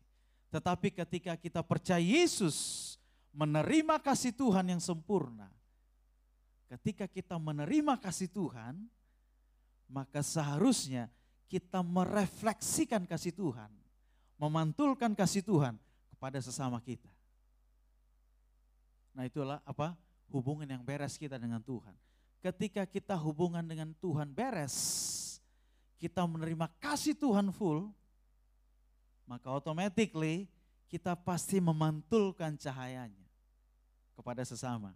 Tetapi 0.50 0.94
ketika 0.94 1.34
kita 1.36 1.62
percaya 1.64 2.02
Yesus 2.02 2.96
menerima 3.34 3.98
kasih 4.00 4.32
Tuhan 4.32 4.70
yang 4.70 4.82
sempurna. 4.82 5.50
Ketika 6.70 7.06
kita 7.06 7.38
menerima 7.38 8.02
kasih 8.02 8.30
Tuhan, 8.30 8.90
maka 9.90 10.26
seharusnya 10.26 11.10
kita 11.50 11.86
merefleksikan 11.86 13.06
kasih 13.06 13.30
Tuhan 13.30 13.70
memantulkan 14.42 15.14
kasih 15.14 15.46
Tuhan 15.46 15.78
kepada 16.12 16.42
sesama 16.42 16.82
kita. 16.82 17.10
Nah 19.14 19.24
itulah 19.30 19.62
apa? 19.64 19.94
Hubungan 20.34 20.66
yang 20.66 20.82
beres 20.82 21.16
kita 21.16 21.38
dengan 21.38 21.62
Tuhan. 21.62 21.94
Ketika 22.42 22.84
kita 22.90 23.16
hubungan 23.16 23.64
dengan 23.64 23.94
Tuhan 24.02 24.34
beres, 24.34 24.76
kita 26.02 26.26
menerima 26.26 26.68
kasih 26.82 27.16
Tuhan 27.16 27.54
full, 27.54 27.88
maka 29.24 29.50
automatically 29.50 30.46
kita 30.92 31.18
pasti 31.18 31.58
memantulkan 31.58 32.54
cahayanya 32.60 33.26
kepada 34.14 34.46
sesama. 34.46 34.94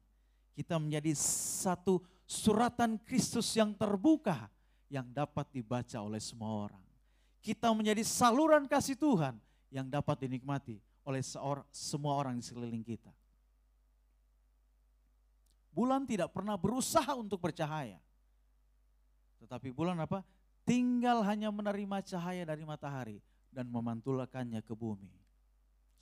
Kita 0.53 0.81
menjadi 0.81 1.13
satu 1.17 2.01
suratan 2.25 2.97
Kristus 3.01 3.53
yang 3.53 3.73
terbuka 3.77 4.49
yang 4.89 5.05
dapat 5.09 5.45
dibaca 5.53 5.97
oleh 6.01 6.21
semua 6.21 6.69
orang 6.69 6.87
kita 7.47 7.71
menjadi 7.71 8.03
saluran 8.03 8.67
kasih 8.67 8.99
Tuhan 8.99 9.39
yang 9.71 9.87
dapat 9.87 10.27
dinikmati 10.27 10.83
oleh 11.07 11.23
seorang, 11.23 11.63
semua 11.71 12.19
orang 12.19 12.35
di 12.35 12.43
sekeliling 12.43 12.83
kita. 12.83 13.07
Bulan 15.71 16.03
tidak 16.03 16.35
pernah 16.35 16.59
berusaha 16.59 17.07
untuk 17.15 17.39
bercahaya. 17.39 18.03
Tetapi 19.39 19.71
bulan 19.71 19.95
apa? 19.95 20.27
Tinggal 20.67 21.23
hanya 21.23 21.47
menerima 21.47 22.03
cahaya 22.03 22.43
dari 22.43 22.67
matahari 22.67 23.23
dan 23.57 23.65
memantulkannya 23.73 24.61
ke 24.61 24.77
bumi. 24.77 25.09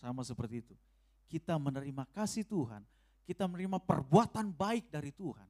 Sama 0.04 0.28
seperti 0.28 0.60
itu. 0.60 0.76
Kita 1.32 1.56
menerima 1.56 2.04
kasih 2.12 2.44
Tuhan, 2.44 2.84
kita 3.24 3.48
menerima 3.48 3.80
perbuatan 3.80 4.52
baik 4.52 4.92
dari 4.92 5.16
Tuhan. 5.16 5.48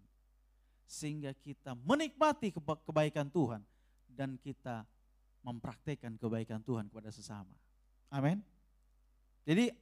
Sehingga 0.85 1.33
kita 1.33 1.73
menikmati 1.73 2.53
kebaikan 2.61 3.25
Tuhan 3.33 3.65
dan 4.05 4.37
kita 4.37 4.85
mempraktekkan 5.41 6.13
kebaikan 6.21 6.61
Tuhan 6.61 6.85
kepada 6.93 7.09
sesama. 7.09 7.49
Amin. 8.13 8.37
Jadi 9.49 9.73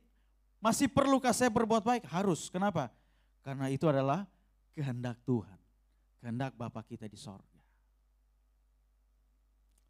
masih 0.63 0.87
perlukah 0.87 1.35
saya 1.35 1.51
berbuat 1.51 1.83
baik? 1.83 2.07
Harus. 2.07 2.47
Kenapa? 2.47 2.87
Karena 3.43 3.67
itu 3.67 3.83
adalah 3.83 4.23
kehendak 4.71 5.19
Tuhan. 5.27 5.59
Kehendak 6.23 6.55
Bapa 6.55 6.79
kita 6.87 7.03
di 7.03 7.19
sorga. 7.19 7.59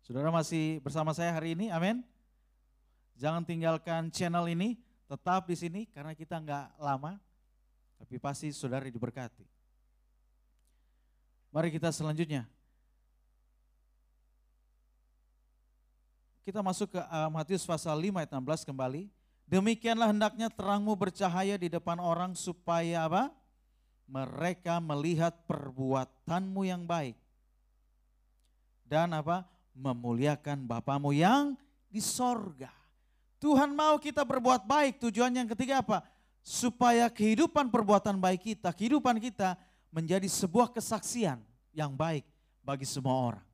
Saudara 0.01 0.33
masih 0.33 0.81
bersama 0.81 1.13
saya 1.13 1.29
hari 1.29 1.53
ini, 1.53 1.69
amin. 1.69 2.01
Jangan 3.17 3.45
tinggalkan 3.45 4.09
channel 4.09 4.49
ini, 4.49 4.77
tetap 5.05 5.45
di 5.45 5.55
sini 5.57 5.81
karena 5.89 6.17
kita 6.17 6.41
nggak 6.41 6.81
lama, 6.81 7.21
tapi 8.01 8.17
pasti 8.17 8.49
saudara 8.49 8.85
diberkati. 8.89 9.45
Mari 11.53 11.69
kita 11.69 11.93
selanjutnya 11.93 12.49
Kita 16.43 16.59
masuk 16.59 16.91
ke 16.91 16.99
uh, 16.99 17.31
Matius 17.31 17.63
pasal 17.63 17.95
5 17.95 18.19
ayat 18.19 18.31
16 18.35 18.67
kembali. 18.67 19.07
Demikianlah 19.47 20.11
hendaknya 20.11 20.51
terangmu 20.51 20.91
bercahaya 20.91 21.55
di 21.55 21.71
depan 21.71 22.03
orang 22.03 22.35
supaya 22.35 23.07
apa? 23.07 23.31
Mereka 24.11 24.83
melihat 24.83 25.31
perbuatanmu 25.47 26.67
yang 26.67 26.83
baik. 26.83 27.15
Dan 28.83 29.15
apa? 29.15 29.47
Memuliakan 29.71 30.67
Bapamu 30.67 31.15
yang 31.15 31.55
di 31.87 32.03
sorga. 32.03 32.82
Tuhan 33.43 33.75
mau 33.75 33.99
kita 33.99 34.23
berbuat 34.23 34.63
baik. 34.63 35.03
Tujuan 35.03 35.27
yang 35.35 35.51
ketiga 35.51 35.83
apa? 35.83 35.99
Supaya 36.39 37.11
kehidupan 37.11 37.67
perbuatan 37.67 38.15
baik 38.15 38.55
kita, 38.55 38.71
kehidupan 38.71 39.19
kita 39.19 39.59
menjadi 39.91 40.23
sebuah 40.31 40.71
kesaksian 40.71 41.43
yang 41.75 41.91
baik 41.91 42.23
bagi 42.63 42.87
semua 42.87 43.11
orang. 43.19 43.47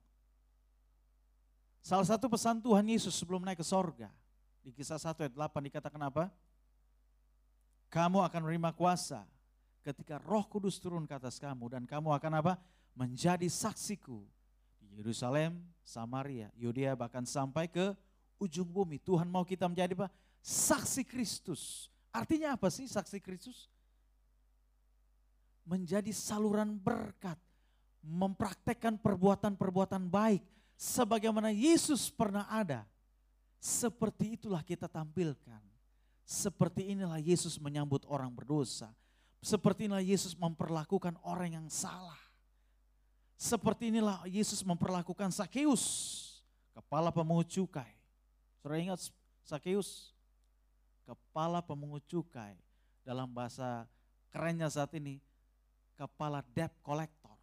Salah 1.82 2.06
satu 2.06 2.30
pesan 2.30 2.62
Tuhan 2.62 2.86
Yesus 2.86 3.18
sebelum 3.18 3.42
naik 3.42 3.58
ke 3.58 3.66
sorga. 3.66 4.14
Di 4.62 4.70
kisah 4.70 5.02
1 5.02 5.26
ayat 5.26 5.34
8 5.34 5.58
dikatakan 5.74 6.02
apa? 6.06 6.30
Kamu 7.90 8.22
akan 8.22 8.46
menerima 8.46 8.70
kuasa 8.78 9.26
ketika 9.82 10.22
roh 10.22 10.46
kudus 10.46 10.78
turun 10.78 11.10
ke 11.10 11.18
atas 11.18 11.42
kamu 11.42 11.66
dan 11.66 11.84
kamu 11.90 12.14
akan 12.14 12.46
apa? 12.46 12.62
Menjadi 12.94 13.50
saksiku 13.50 14.22
di 14.78 15.02
Yerusalem, 15.02 15.58
Samaria, 15.82 16.54
Yudea 16.54 16.94
bahkan 16.94 17.26
sampai 17.26 17.66
ke 17.66 17.98
ujung 18.40 18.66
bumi. 18.66 18.98
Tuhan 19.04 19.28
mau 19.28 19.44
kita 19.44 19.68
menjadi 19.68 19.94
apa? 19.94 20.08
Saksi 20.40 21.04
Kristus. 21.04 21.92
Artinya 22.10 22.56
apa 22.58 22.72
sih 22.74 22.88
saksi 22.90 23.22
Kristus? 23.22 23.70
Menjadi 25.68 26.10
saluran 26.10 26.74
berkat, 26.74 27.38
mempraktekkan 28.02 28.98
perbuatan-perbuatan 28.98 30.10
baik 30.10 30.42
sebagaimana 30.74 31.54
Yesus 31.54 32.10
pernah 32.10 32.50
ada. 32.50 32.88
Seperti 33.60 34.40
itulah 34.40 34.64
kita 34.64 34.88
tampilkan. 34.88 35.62
Seperti 36.24 36.96
inilah 36.96 37.20
Yesus 37.20 37.60
menyambut 37.60 38.08
orang 38.08 38.32
berdosa. 38.32 38.90
Seperti 39.44 39.92
inilah 39.92 40.04
Yesus 40.04 40.34
memperlakukan 40.34 41.20
orang 41.28 41.60
yang 41.60 41.68
salah. 41.68 42.18
Seperti 43.40 43.92
inilah 43.92 44.24
Yesus 44.28 44.64
memperlakukan 44.64 45.32
Sakeus, 45.32 45.84
kepala 46.76 47.12
pemungut 47.12 47.48
cukai. 47.48 47.99
Saudara 48.60 48.80
ingat 48.80 49.00
Sakeus? 49.48 50.12
Kepala 51.08 51.64
pemungut 51.64 52.04
cukai. 52.06 52.60
Dalam 53.02 53.32
bahasa 53.32 53.88
kerennya 54.30 54.70
saat 54.70 54.94
ini, 54.94 55.18
kepala 55.98 56.46
debt 56.54 56.76
collector. 56.86 57.34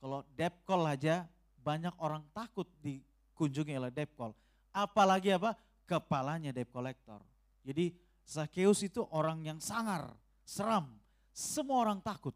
Kalau 0.00 0.20
debt 0.34 0.56
call 0.66 0.84
aja 0.88 1.24
banyak 1.62 1.94
orang 2.02 2.24
takut 2.34 2.66
dikunjungi 2.82 3.76
oleh 3.76 3.92
debt 3.92 4.12
call. 4.16 4.34
Apalagi 4.74 5.36
apa? 5.36 5.54
kepalanya 5.86 6.50
debt 6.50 6.68
collector. 6.74 7.22
Jadi 7.62 7.94
Zakheus 8.26 8.82
itu 8.82 9.06
orang 9.14 9.46
yang 9.46 9.58
sangar, 9.62 10.10
seram. 10.42 10.90
Semua 11.30 11.86
orang 11.86 12.02
takut. 12.02 12.34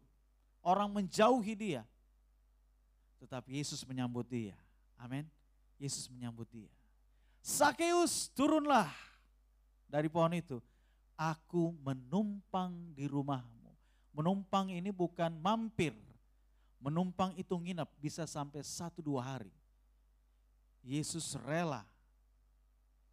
Orang 0.63 0.95
menjauhi 0.95 1.51
dia. 1.51 1.83
Tetapi 3.19 3.59
Yesus 3.59 3.83
menyambut 3.83 4.23
dia. 4.23 4.55
Amin. 4.95 5.27
Yesus 5.75 6.07
menyambut 6.07 6.47
dia. 6.47 6.71
Zakheus 7.41 8.29
turunlah 8.37 8.89
dari 9.89 10.07
pohon 10.07 10.37
itu. 10.37 10.57
Aku 11.17 11.73
menumpang 11.81 12.73
di 12.93 13.05
rumahmu. 13.05 13.69
Menumpang 14.13 14.69
ini 14.69 14.89
bukan 14.89 15.33
mampir. 15.37 15.93
Menumpang 16.81 17.37
itu 17.37 17.53
nginap 17.53 17.89
bisa 18.01 18.25
sampai 18.25 18.65
satu 18.65 19.05
dua 19.05 19.21
hari. 19.37 19.53
Yesus 20.81 21.37
rela 21.45 21.85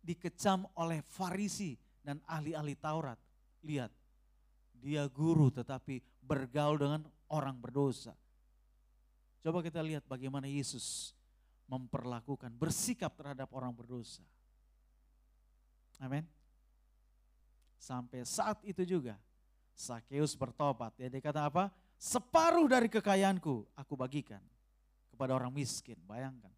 dikecam 0.01 0.65
oleh 0.73 1.05
Farisi 1.05 1.77
dan 2.01 2.17
ahli-ahli 2.25 2.73
Taurat. 2.81 3.21
Lihat, 3.61 3.93
dia 4.81 5.05
guru 5.13 5.53
tetapi 5.53 6.01
bergaul 6.25 6.81
dengan 6.81 7.05
orang 7.29 7.61
berdosa. 7.61 8.17
Coba 9.45 9.61
kita 9.61 9.85
lihat 9.85 10.09
bagaimana 10.09 10.49
Yesus 10.49 11.13
memperlakukan, 11.69 12.51
bersikap 12.57 13.13
terhadap 13.15 13.53
orang 13.53 13.71
berdosa. 13.71 14.25
Amin. 16.01 16.25
Sampai 17.79 18.25
saat 18.27 18.59
itu 18.67 18.83
juga 18.83 19.15
Sakeus 19.79 20.35
bertobat. 20.35 20.97
Ya, 20.99 21.07
dia 21.07 21.23
kata 21.23 21.47
apa? 21.47 21.71
Separuh 22.01 22.67
dari 22.67 22.91
kekayaanku 22.91 23.69
aku 23.79 23.95
bagikan 23.95 24.43
kepada 25.13 25.37
orang 25.37 25.55
miskin. 25.55 25.95
Bayangkan. 26.09 26.51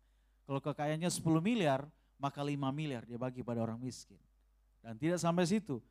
Kalau 0.49 0.61
kekayaannya 0.63 1.11
10 1.11 1.21
miliar, 1.45 1.85
maka 2.17 2.41
5 2.41 2.57
miliar 2.73 3.05
dia 3.05 3.21
bagi 3.21 3.45
pada 3.45 3.61
orang 3.61 3.77
miskin. 3.77 4.19
Dan 4.81 4.97
tidak 4.97 5.21
sampai 5.21 5.45
situ. 5.45 5.85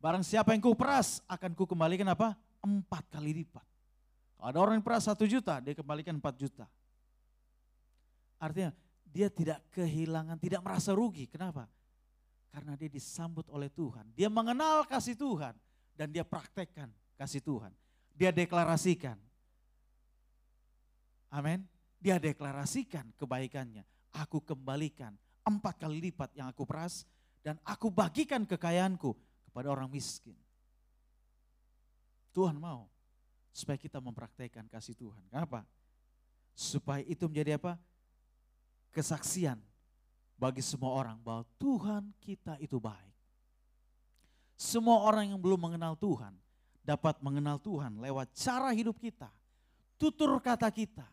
Barang 0.00 0.24
siapa 0.24 0.52
yang 0.52 0.64
ku 0.64 0.72
peras 0.72 1.20
akan 1.28 1.52
ku 1.52 1.68
kembalikan 1.68 2.08
apa? 2.08 2.36
Empat 2.64 3.04
kali 3.12 3.44
lipat. 3.44 3.64
Kalau 4.36 4.48
ada 4.48 4.58
orang 4.60 4.74
yang 4.80 4.84
peras 4.84 5.08
satu 5.08 5.24
juta, 5.24 5.60
dia 5.60 5.72
kembalikan 5.72 6.16
empat 6.16 6.36
juta. 6.36 6.68
Artinya 8.36 8.70
dia 9.08 9.32
tidak 9.32 9.64
kehilangan, 9.72 10.36
tidak 10.36 10.60
merasa 10.60 10.92
rugi. 10.92 11.24
Kenapa? 11.28 11.64
Karena 12.52 12.76
dia 12.76 12.88
disambut 12.88 13.48
oleh 13.52 13.68
Tuhan. 13.72 14.08
Dia 14.12 14.28
mengenal 14.28 14.84
kasih 14.88 15.16
Tuhan 15.16 15.56
dan 15.96 16.08
dia 16.12 16.24
praktekkan 16.24 16.92
kasih 17.16 17.40
Tuhan. 17.40 17.72
Dia 18.16 18.32
deklarasikan. 18.32 19.16
Amin. 21.32 21.64
Dia 22.00 22.16
deklarasikan 22.20 23.12
kebaikannya. 23.16 23.84
Aku 24.16 24.40
kembalikan 24.40 25.12
empat 25.44 25.84
kali 25.84 26.00
lipat 26.08 26.32
yang 26.32 26.48
aku 26.48 26.64
peras 26.64 27.04
dan 27.44 27.60
aku 27.62 27.92
bagikan 27.92 28.48
kekayaanku 28.48 29.12
kepada 29.48 29.68
orang 29.72 29.92
miskin. 29.92 30.36
Tuhan 32.32 32.56
mau 32.60 32.88
supaya 33.48 33.80
kita 33.80 33.96
mempraktekkan 34.00 34.68
kasih 34.68 34.92
Tuhan. 34.92 35.24
Kenapa? 35.32 35.64
Supaya 36.52 37.00
itu 37.08 37.24
menjadi 37.24 37.56
apa? 37.56 37.80
Kesaksian 38.96 39.60
bagi 40.40 40.64
semua 40.64 40.96
orang 40.96 41.20
bahwa 41.20 41.44
Tuhan 41.60 42.16
kita 42.24 42.56
itu 42.64 42.80
baik. 42.80 43.12
Semua 44.56 45.04
orang 45.04 45.36
yang 45.36 45.40
belum 45.40 45.60
mengenal 45.60 46.00
Tuhan 46.00 46.32
dapat 46.80 47.20
mengenal 47.20 47.60
Tuhan 47.60 48.00
lewat 48.00 48.32
cara 48.32 48.72
hidup 48.72 48.96
kita, 48.96 49.28
tutur 50.00 50.32
kata 50.40 50.72
kita 50.72 51.04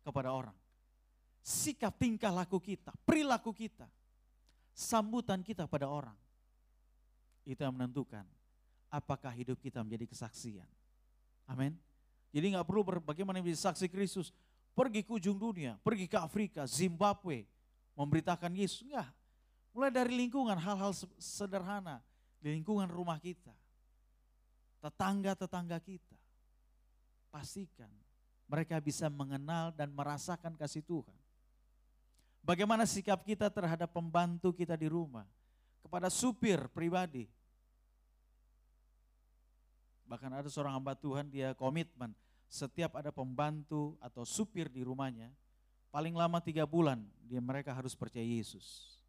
kepada 0.00 0.32
orang 0.32 0.56
sikap 1.42 1.98
tingkah 1.98 2.30
laku 2.30 2.62
kita, 2.62 2.94
perilaku 3.02 3.50
kita, 3.50 3.90
sambutan 4.72 5.42
kita 5.42 5.66
pada 5.66 5.90
orang. 5.90 6.14
Itu 7.42 7.66
yang 7.66 7.74
menentukan 7.74 8.22
apakah 8.86 9.34
hidup 9.34 9.58
kita 9.58 9.82
menjadi 9.82 10.06
kesaksian. 10.06 10.70
Amin. 11.50 11.74
Jadi 12.30 12.54
nggak 12.54 12.64
perlu 12.64 12.86
bagaimana 13.02 13.42
menjadi 13.42 13.68
saksi 13.68 13.90
Kristus. 13.90 14.30
Pergi 14.72 15.04
ke 15.04 15.12
ujung 15.12 15.36
dunia, 15.36 15.76
pergi 15.84 16.08
ke 16.08 16.16
Afrika, 16.16 16.64
Zimbabwe, 16.64 17.44
memberitakan 17.92 18.52
Yesus. 18.56 18.88
Enggak. 18.88 19.12
Mulai 19.72 19.92
dari 19.92 20.12
lingkungan, 20.16 20.56
hal-hal 20.56 20.92
sederhana 21.20 22.00
di 22.40 22.56
lingkungan 22.56 22.88
rumah 22.88 23.20
kita. 23.20 23.52
Tetangga-tetangga 24.80 25.76
kita. 25.80 26.16
Pastikan 27.32 27.88
mereka 28.52 28.76
bisa 28.84 29.08
mengenal 29.08 29.72
dan 29.72 29.88
merasakan 29.88 30.52
kasih 30.60 30.84
Tuhan. 30.84 31.16
Bagaimana 32.44 32.84
sikap 32.84 33.24
kita 33.24 33.48
terhadap 33.48 33.88
pembantu 33.88 34.52
kita 34.52 34.76
di 34.76 34.92
rumah, 34.92 35.24
kepada 35.80 36.12
supir 36.12 36.68
pribadi. 36.68 37.30
Bahkan 40.04 40.30
ada 40.42 40.48
seorang 40.52 40.76
hamba 40.76 40.92
Tuhan 40.92 41.32
dia 41.32 41.56
komitmen 41.56 42.12
setiap 42.52 43.00
ada 43.00 43.08
pembantu 43.08 43.96
atau 43.96 44.28
supir 44.28 44.68
di 44.68 44.84
rumahnya, 44.84 45.32
paling 45.88 46.12
lama 46.12 46.36
tiga 46.36 46.68
bulan 46.68 47.00
dia 47.24 47.40
mereka 47.40 47.72
harus 47.72 47.96
percaya 47.96 48.20
Yesus. 48.20 49.00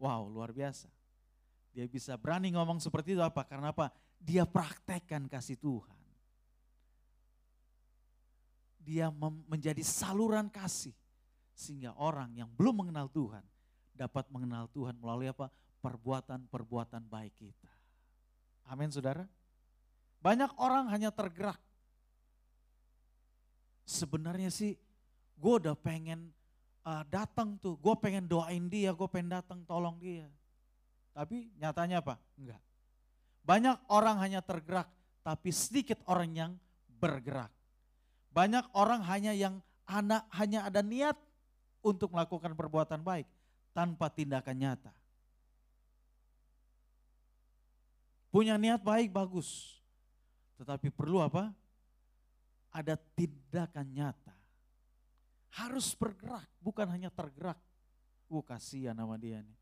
Wow, 0.00 0.32
luar 0.32 0.48
biasa. 0.48 0.88
Dia 1.76 1.84
bisa 1.84 2.16
berani 2.16 2.48
ngomong 2.56 2.80
seperti 2.80 3.12
itu 3.12 3.20
apa? 3.20 3.44
Karena 3.44 3.68
apa? 3.68 3.92
Dia 4.16 4.48
praktekkan 4.48 5.28
kasih 5.28 5.60
Tuhan. 5.60 6.00
Dia 8.80 9.12
menjadi 9.46 9.84
saluran 9.84 10.48
kasih 10.48 10.96
sehingga 11.52 11.92
orang 12.00 12.32
yang 12.32 12.48
belum 12.56 12.82
mengenal 12.82 13.12
Tuhan 13.12 13.44
dapat 13.92 14.24
mengenal 14.32 14.72
Tuhan 14.72 14.96
melalui 14.96 15.28
apa? 15.28 15.52
Perbuatan-perbuatan 15.84 17.04
baik 17.12 17.36
kita. 17.36 17.72
Amin 18.72 18.88
saudara. 18.88 19.28
Banyak 20.24 20.56
orang 20.56 20.88
hanya 20.88 21.12
tergerak. 21.12 21.60
Sebenarnya 23.82 24.48
sih 24.48 24.78
gue 25.36 25.54
udah 25.58 25.74
pengen 25.74 26.30
uh, 26.86 27.02
datang 27.10 27.58
tuh, 27.58 27.78
gue 27.78 27.94
pengen 27.98 28.26
doain 28.26 28.66
dia, 28.70 28.94
gue 28.94 29.08
pengen 29.10 29.42
datang 29.42 29.62
tolong 29.66 29.98
dia. 29.98 30.26
Tapi 31.12 31.50
nyatanya 31.60 32.00
apa? 32.00 32.16
Enggak. 32.38 32.62
Banyak 33.42 33.76
orang 33.90 34.16
hanya 34.22 34.40
tergerak, 34.40 34.86
tapi 35.26 35.50
sedikit 35.50 35.98
orang 36.06 36.30
yang 36.30 36.52
bergerak. 37.02 37.50
Banyak 38.32 38.70
orang 38.72 39.02
hanya 39.04 39.34
yang 39.34 39.60
anak 39.84 40.24
hanya 40.32 40.64
ada 40.64 40.80
niat 40.80 41.18
untuk 41.82 42.14
melakukan 42.14 42.54
perbuatan 42.54 43.02
baik 43.02 43.26
tanpa 43.74 44.08
tindakan 44.08 44.56
nyata. 44.56 44.92
Punya 48.32 48.56
niat 48.56 48.80
baik 48.80 49.12
bagus, 49.12 49.76
tetapi 50.56 50.88
perlu 50.88 51.20
apa? 51.20 51.52
Ada 52.72 52.96
tindakan 52.96 53.86
nyata. 53.92 54.34
Harus 55.52 55.92
bergerak, 55.92 56.48
bukan 56.58 56.88
hanya 56.88 57.12
tergerak. 57.12 57.60
Uh 58.32 58.40
kasihan 58.40 58.96
nama 58.96 59.12
dia 59.20 59.44
nih. 59.44 59.58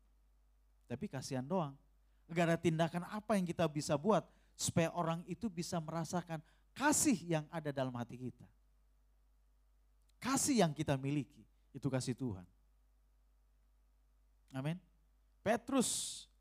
Tapi 0.87 1.05
kasihan 1.11 1.43
doang. 1.43 1.75
Gak 2.31 2.47
ada 2.47 2.57
tindakan 2.57 3.03
apa 3.11 3.35
yang 3.35 3.43
kita 3.43 3.67
bisa 3.67 3.99
buat 3.99 4.23
supaya 4.55 4.87
orang 4.95 5.19
itu 5.27 5.51
bisa 5.51 5.83
merasakan 5.83 6.39
kasih 6.71 7.19
yang 7.27 7.45
ada 7.51 7.75
dalam 7.75 7.91
hati 7.99 8.15
kita. 8.15 8.47
Kasih 10.23 10.63
yang 10.63 10.71
kita 10.71 10.95
miliki. 10.95 11.43
Itu 11.75 11.91
kasih 11.91 12.15
Tuhan. 12.15 12.47
Amin. 14.55 14.79
Petrus 15.43 16.31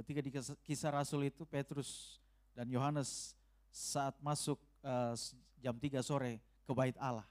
Ketika 0.00 0.24
di 0.24 0.32
kisah 0.64 0.96
Rasul 0.96 1.28
itu 1.28 1.44
Petrus 1.44 2.16
dan 2.56 2.64
Yohanes 2.72 3.36
saat 3.68 4.16
masuk 4.24 4.56
uh, 4.80 5.12
jam 5.60 5.76
3 5.76 6.00
sore 6.00 6.40
ke 6.64 6.72
bait 6.72 6.96
Allah, 6.96 7.28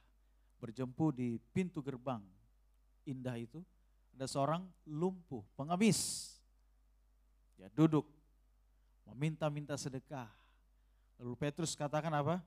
berjempu 0.61 1.09
di 1.09 1.41
pintu 1.51 1.81
gerbang 1.81 2.21
indah 3.09 3.35
itu, 3.35 3.65
ada 4.13 4.29
seorang 4.29 4.61
lumpuh, 4.85 5.41
pengemis. 5.57 6.31
Dia 7.57 7.67
duduk, 7.73 8.05
meminta-minta 9.09 9.75
sedekah. 9.75 10.29
Lalu 11.19 11.35
Petrus 11.35 11.75
katakan 11.75 12.13
apa? 12.13 12.39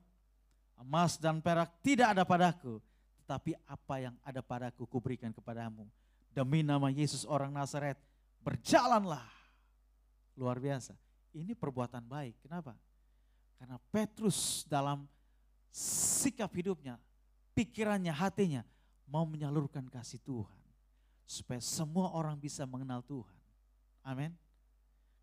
Emas 0.79 1.21
dan 1.21 1.37
perak 1.37 1.69
tidak 1.85 2.17
ada 2.17 2.23
padaku, 2.25 2.81
tetapi 3.21 3.53
apa 3.69 3.95
yang 4.01 4.15
ada 4.25 4.41
padaku 4.41 4.89
kuberikan 4.89 5.29
kepadamu. 5.29 5.85
Demi 6.33 6.65
nama 6.65 6.89
Yesus 6.89 7.29
orang 7.29 7.53
Nazaret, 7.53 7.99
berjalanlah. 8.41 9.29
Luar 10.33 10.57
biasa. 10.57 10.97
Ini 11.33 11.53
perbuatan 11.53 12.01
baik. 12.09 12.41
Kenapa? 12.41 12.73
Karena 13.61 13.77
Petrus 13.93 14.65
dalam 14.65 15.05
sikap 15.73 16.53
hidupnya, 16.53 17.01
pikirannya, 17.57 18.13
hatinya 18.13 18.61
mau 19.09 19.25
menyalurkan 19.25 19.89
kasih 19.89 20.21
Tuhan. 20.21 20.61
Supaya 21.25 21.57
semua 21.59 22.13
orang 22.13 22.37
bisa 22.37 22.61
mengenal 22.69 23.01
Tuhan. 23.01 23.39
Amin. 24.05 24.31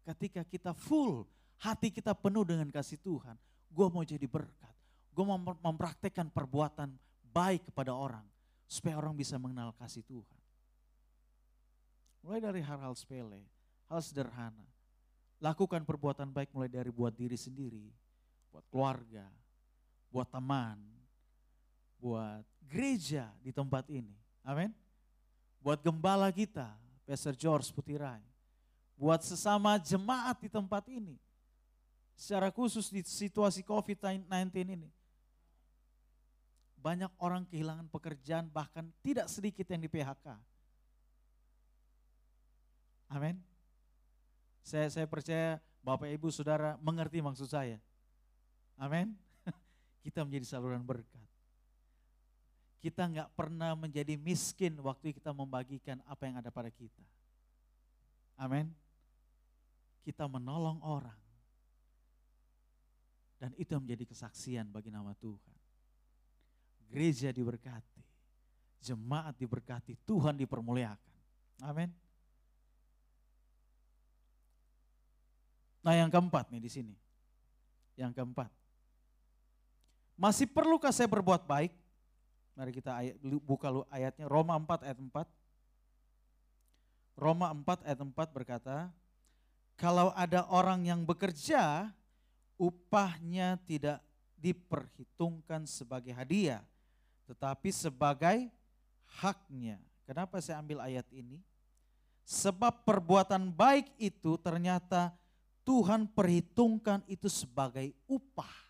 Ketika 0.02 0.42
kita 0.42 0.74
full, 0.74 1.22
hati 1.62 1.94
kita 1.94 2.10
penuh 2.18 2.42
dengan 2.42 2.66
kasih 2.66 2.98
Tuhan. 2.98 3.38
Gue 3.70 3.86
mau 3.86 4.02
jadi 4.02 4.26
berkat. 4.26 4.74
Gue 5.14 5.22
mau 5.22 5.38
mempraktekkan 5.38 6.26
perbuatan 6.34 6.90
baik 7.30 7.70
kepada 7.70 7.94
orang. 7.94 8.26
Supaya 8.66 8.98
orang 8.98 9.14
bisa 9.14 9.38
mengenal 9.38 9.70
kasih 9.78 10.02
Tuhan. 10.02 10.40
Mulai 12.26 12.40
dari 12.42 12.60
hal-hal 12.60 12.92
sepele, 12.98 13.46
hal 13.86 14.00
sederhana. 14.02 14.66
Lakukan 15.40 15.86
perbuatan 15.86 16.28
baik 16.28 16.52
mulai 16.52 16.68
dari 16.68 16.92
buat 16.92 17.16
diri 17.16 17.36
sendiri, 17.38 17.88
buat 18.52 18.64
keluarga, 18.68 19.24
buat 20.10 20.26
teman, 20.26 20.76
buat 22.02 22.42
gereja 22.66 23.30
di 23.40 23.54
tempat 23.54 23.86
ini. 23.88 24.12
Amin. 24.42 24.74
Buat 25.62 25.80
gembala 25.80 26.28
kita, 26.34 26.74
Pastor 27.06 27.34
George 27.38 27.70
Putirai. 27.70 28.22
Buat 28.98 29.24
sesama 29.24 29.80
jemaat 29.80 30.36
di 30.44 30.50
tempat 30.52 30.84
ini. 30.90 31.16
Secara 32.12 32.52
khusus 32.52 32.92
di 32.92 33.00
situasi 33.00 33.64
COVID-19 33.64 34.28
ini. 34.76 34.90
Banyak 36.80 37.12
orang 37.20 37.48
kehilangan 37.48 37.88
pekerjaan 37.88 38.48
bahkan 38.52 38.88
tidak 39.00 39.28
sedikit 39.28 39.64
yang 39.68 39.80
di 39.80 39.88
PHK. 39.88 40.36
Amin. 43.08 43.40
Saya, 44.64 44.88
saya 44.92 45.08
percaya 45.08 45.60
Bapak 45.80 46.08
Ibu 46.12 46.28
Saudara 46.28 46.76
mengerti 46.80 47.24
maksud 47.24 47.48
saya. 47.48 47.80
Amin. 48.76 49.16
Kita 50.00 50.24
menjadi 50.24 50.46
saluran 50.48 50.80
berkat. 50.80 51.28
Kita 52.80 53.04
nggak 53.04 53.36
pernah 53.36 53.76
menjadi 53.76 54.16
miskin 54.16 54.72
waktu 54.80 55.12
kita 55.12 55.36
membagikan 55.36 56.00
apa 56.08 56.24
yang 56.24 56.40
ada 56.40 56.48
pada 56.48 56.72
kita. 56.72 57.04
Amin. 58.40 58.72
Kita 60.00 60.24
menolong 60.24 60.80
orang. 60.80 61.20
Dan 63.36 63.52
itu 63.60 63.72
menjadi 63.76 64.08
kesaksian 64.08 64.72
bagi 64.72 64.88
nama 64.88 65.12
Tuhan. 65.20 65.56
Gereja 66.88 67.28
diberkati. 67.32 68.00
Jemaat 68.80 69.36
diberkati. 69.36 70.00
Tuhan 70.08 70.40
dipermuliakan. 70.40 71.16
Amin. 71.68 71.92
Nah 75.84 75.96
yang 75.96 76.08
keempat 76.08 76.48
nih 76.48 76.60
di 76.64 76.70
sini. 76.72 76.96
Yang 77.96 78.16
keempat. 78.16 78.59
Masih 80.20 80.44
perlukah 80.44 80.92
saya 80.92 81.08
berbuat 81.08 81.48
baik? 81.48 81.72
Mari 82.52 82.76
kita 82.76 82.92
ayat, 82.92 83.16
buka 83.40 83.72
ayatnya 83.88 84.28
Roma 84.28 84.52
4 84.52 84.84
ayat 84.84 85.00
4. 85.00 85.24
Roma 87.16 87.48
4 87.48 87.88
ayat 87.88 88.00
4 88.04 88.12
berkata, 88.28 88.92
kalau 89.80 90.12
ada 90.12 90.44
orang 90.52 90.84
yang 90.84 91.08
bekerja, 91.08 91.88
upahnya 92.60 93.56
tidak 93.64 94.04
diperhitungkan 94.36 95.64
sebagai 95.64 96.12
hadiah, 96.12 96.60
tetapi 97.24 97.72
sebagai 97.72 98.52
haknya. 99.24 99.80
Kenapa 100.04 100.36
saya 100.44 100.60
ambil 100.60 100.84
ayat 100.84 101.08
ini? 101.16 101.40
Sebab 102.28 102.84
perbuatan 102.84 103.48
baik 103.48 103.88
itu 103.96 104.36
ternyata 104.36 105.16
Tuhan 105.64 106.04
perhitungkan 106.12 107.00
itu 107.08 107.32
sebagai 107.32 107.96
upah. 108.04 108.69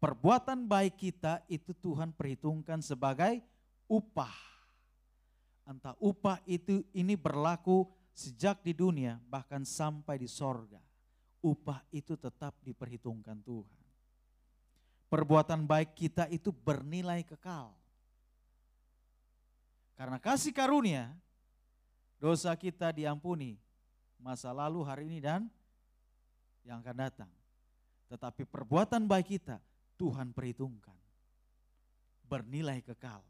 Perbuatan 0.00 0.64
baik 0.64 0.96
kita 0.96 1.44
itu 1.44 1.76
Tuhan 1.76 2.16
perhitungkan 2.16 2.80
sebagai 2.80 3.44
upah. 3.84 4.32
Entah 5.68 5.92
upah 6.00 6.40
itu 6.48 6.80
ini 6.96 7.20
berlaku 7.20 7.84
sejak 8.16 8.64
di 8.64 8.72
dunia 8.72 9.20
bahkan 9.28 9.60
sampai 9.60 10.16
di 10.16 10.24
sorga. 10.24 10.80
Upah 11.44 11.84
itu 11.92 12.16
tetap 12.16 12.56
diperhitungkan 12.64 13.44
Tuhan. 13.44 13.80
Perbuatan 15.12 15.68
baik 15.68 15.92
kita 15.92 16.32
itu 16.32 16.48
bernilai 16.48 17.20
kekal. 17.20 17.76
Karena 20.00 20.16
kasih 20.16 20.56
karunia, 20.56 21.12
dosa 22.16 22.56
kita 22.56 22.88
diampuni 22.88 23.60
masa 24.16 24.48
lalu, 24.48 24.80
hari 24.80 25.12
ini, 25.12 25.20
dan 25.20 25.44
yang 26.64 26.80
akan 26.80 26.96
datang. 26.96 27.30
Tetapi 28.08 28.48
perbuatan 28.48 29.04
baik 29.04 29.36
kita 29.36 29.60
Tuhan 30.00 30.32
perhitungkan. 30.32 30.96
Bernilai 32.24 32.80
kekal. 32.80 33.20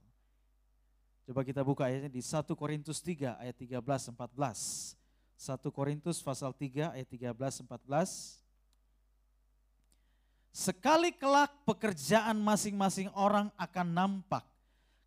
Coba 1.27 1.43
kita 1.43 1.67
buka 1.67 1.91
ayatnya 1.91 2.07
di 2.07 2.23
1 2.23 2.47
Korintus 2.55 3.03
3 3.03 3.43
ayat 3.43 3.57
13 3.59 4.15
14. 4.15 4.95
1 5.35 5.75
Korintus 5.75 6.23
pasal 6.23 6.55
3 6.55 6.95
ayat 6.95 7.09
13 7.11 7.67
14. 7.67 8.39
Sekali 10.51 11.11
kelak 11.15 11.51
pekerjaan 11.67 12.39
masing-masing 12.39 13.11
orang 13.15 13.51
akan 13.59 13.87
nampak 13.91 14.43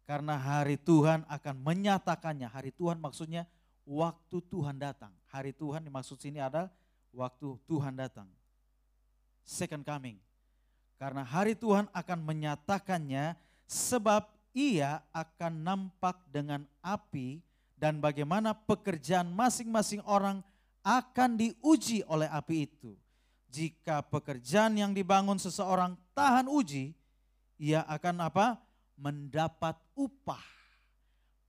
karena 0.04 0.36
hari 0.36 0.76
Tuhan 0.80 1.24
akan 1.28 1.56
menyatakannya. 1.64 2.48
Hari 2.48 2.72
Tuhan 2.76 3.00
maksudnya 3.00 3.48
waktu 3.88 4.40
Tuhan 4.52 4.80
datang. 4.80 5.12
Hari 5.32 5.52
Tuhan 5.56 5.84
dimaksud 5.84 6.20
sini 6.20 6.40
adalah 6.40 6.72
waktu 7.12 7.60
Tuhan 7.68 7.96
datang. 7.96 8.28
Second 9.44 9.84
coming. 9.84 10.16
Karena 10.98 11.26
hari 11.26 11.58
Tuhan 11.58 11.90
akan 11.92 12.20
menyatakannya 12.24 13.36
sebab 13.68 14.30
ia 14.54 15.02
akan 15.10 15.54
nampak 15.66 16.16
dengan 16.30 16.64
api 16.80 17.42
dan 17.76 17.98
bagaimana 18.00 18.54
pekerjaan 18.54 19.28
masing-masing 19.34 20.00
orang 20.06 20.40
akan 20.86 21.36
diuji 21.36 22.06
oleh 22.08 22.30
api 22.30 22.70
itu. 22.70 22.94
Jika 23.54 24.02
pekerjaan 24.08 24.78
yang 24.78 24.92
dibangun 24.96 25.38
seseorang 25.38 25.94
tahan 26.18 26.50
uji, 26.50 26.94
ia 27.58 27.86
akan 27.86 28.26
apa? 28.26 28.58
Mendapat 28.98 29.78
upah. 29.94 30.42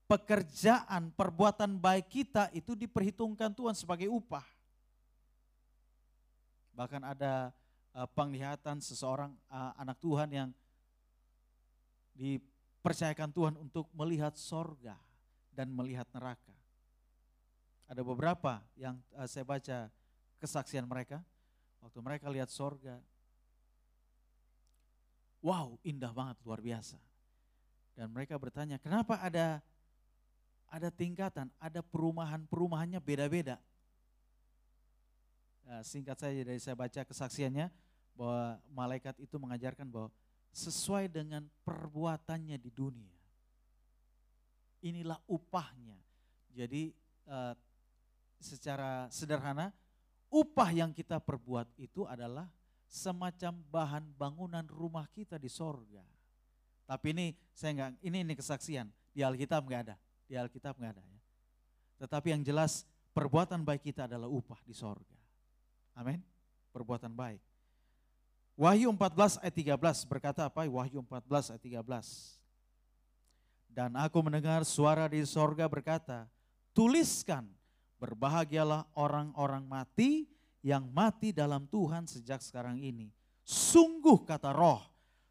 Pekerjaan, 0.04 1.12
perbuatan 1.16 1.80
baik 1.80 2.12
kita 2.12 2.52
itu 2.52 2.76
diperhitungkan 2.76 3.56
Tuhan 3.56 3.72
sebagai 3.72 4.12
upah. 4.12 4.44
Bahkan 6.76 7.02
ada 7.14 7.54
uh, 7.94 8.08
penglihatan 8.10 8.82
seseorang 8.82 9.32
uh, 9.48 9.72
anak 9.78 9.96
Tuhan 10.02 10.28
yang 10.28 10.48
dipercayakan 12.14 13.30
Tuhan 13.30 13.54
untuk 13.58 13.88
melihat 13.94 14.34
sorga 14.34 14.98
dan 15.54 15.70
melihat 15.70 16.06
neraka. 16.10 16.54
Ada 17.86 18.02
beberapa 18.02 18.62
yang 18.74 18.98
uh, 19.14 19.26
saya 19.30 19.46
baca 19.46 19.88
kesaksian 20.42 20.84
mereka, 20.84 21.22
waktu 21.80 21.98
mereka 22.02 22.26
lihat 22.28 22.50
sorga, 22.50 22.98
wow 25.40 25.78
indah 25.86 26.10
banget, 26.10 26.36
luar 26.42 26.58
biasa. 26.58 26.98
Dan 27.94 28.10
mereka 28.10 28.34
bertanya, 28.34 28.76
kenapa 28.82 29.22
ada 29.22 29.62
ada 30.66 30.90
tingkatan, 30.90 31.46
ada 31.62 31.78
perumahan-perumahannya 31.86 32.98
beda-beda. 32.98 33.62
Nah, 35.62 35.86
singkat 35.86 36.18
saja 36.18 36.42
dari 36.42 36.58
saya 36.58 36.74
baca 36.74 37.06
kesaksiannya 37.06 37.70
bahwa 38.14 38.58
malaikat 38.70 39.18
itu 39.18 39.36
mengajarkan 39.36 39.86
bahwa 39.90 40.08
sesuai 40.54 41.10
dengan 41.10 41.42
perbuatannya 41.66 42.56
di 42.58 42.70
dunia. 42.70 43.18
Inilah 44.84 45.18
upahnya. 45.26 45.98
Jadi 46.54 46.94
uh, 47.26 47.58
secara 48.38 49.10
sederhana 49.10 49.74
upah 50.30 50.70
yang 50.70 50.94
kita 50.94 51.18
perbuat 51.18 51.66
itu 51.74 52.06
adalah 52.06 52.46
semacam 52.86 53.58
bahan 53.74 54.04
bangunan 54.14 54.62
rumah 54.70 55.10
kita 55.10 55.34
di 55.34 55.50
sorga. 55.50 56.06
Tapi 56.84 57.06
ini 57.16 57.26
saya 57.50 57.70
enggak, 57.74 57.90
ini 58.04 58.18
ini 58.22 58.32
kesaksian 58.38 58.86
di 59.10 59.24
Alkitab 59.24 59.66
enggak 59.66 59.82
ada, 59.90 59.96
di 60.30 60.34
Alkitab 60.38 60.78
enggak 60.78 61.00
ada 61.00 61.02
ya. 61.02 61.20
Tetapi 62.04 62.28
yang 62.36 62.42
jelas 62.44 62.86
perbuatan 63.16 63.64
baik 63.66 63.90
kita 63.90 64.06
adalah 64.06 64.28
upah 64.30 64.60
di 64.62 64.76
sorga. 64.76 65.18
Amin. 65.96 66.20
Perbuatan 66.74 67.10
baik. 67.14 67.53
Wahyu 68.54 68.94
14 68.94 69.42
ayat 69.42 69.54
13 69.54 70.06
berkata 70.06 70.46
apa? 70.46 70.62
Wahyu 70.62 71.02
14 71.02 71.58
ayat 71.58 71.62
13. 71.62 72.38
Dan 73.74 73.98
aku 73.98 74.22
mendengar 74.22 74.62
suara 74.62 75.10
di 75.10 75.18
sorga 75.26 75.66
berkata, 75.66 76.30
tuliskan, 76.70 77.50
berbahagialah 77.98 78.86
orang-orang 78.94 79.66
mati 79.66 80.30
yang 80.62 80.86
mati 80.94 81.34
dalam 81.34 81.66
Tuhan 81.66 82.06
sejak 82.06 82.38
sekarang 82.38 82.78
ini. 82.78 83.10
Sungguh 83.42 84.22
kata 84.22 84.54
roh, 84.54 84.80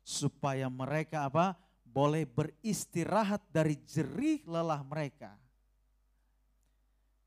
supaya 0.03 0.67
mereka 0.67 1.29
apa? 1.29 1.55
Boleh 1.87 2.25
beristirahat 2.25 3.39
dari 3.53 3.79
jerih 3.87 4.43
lelah 4.43 4.83
mereka. 4.83 5.37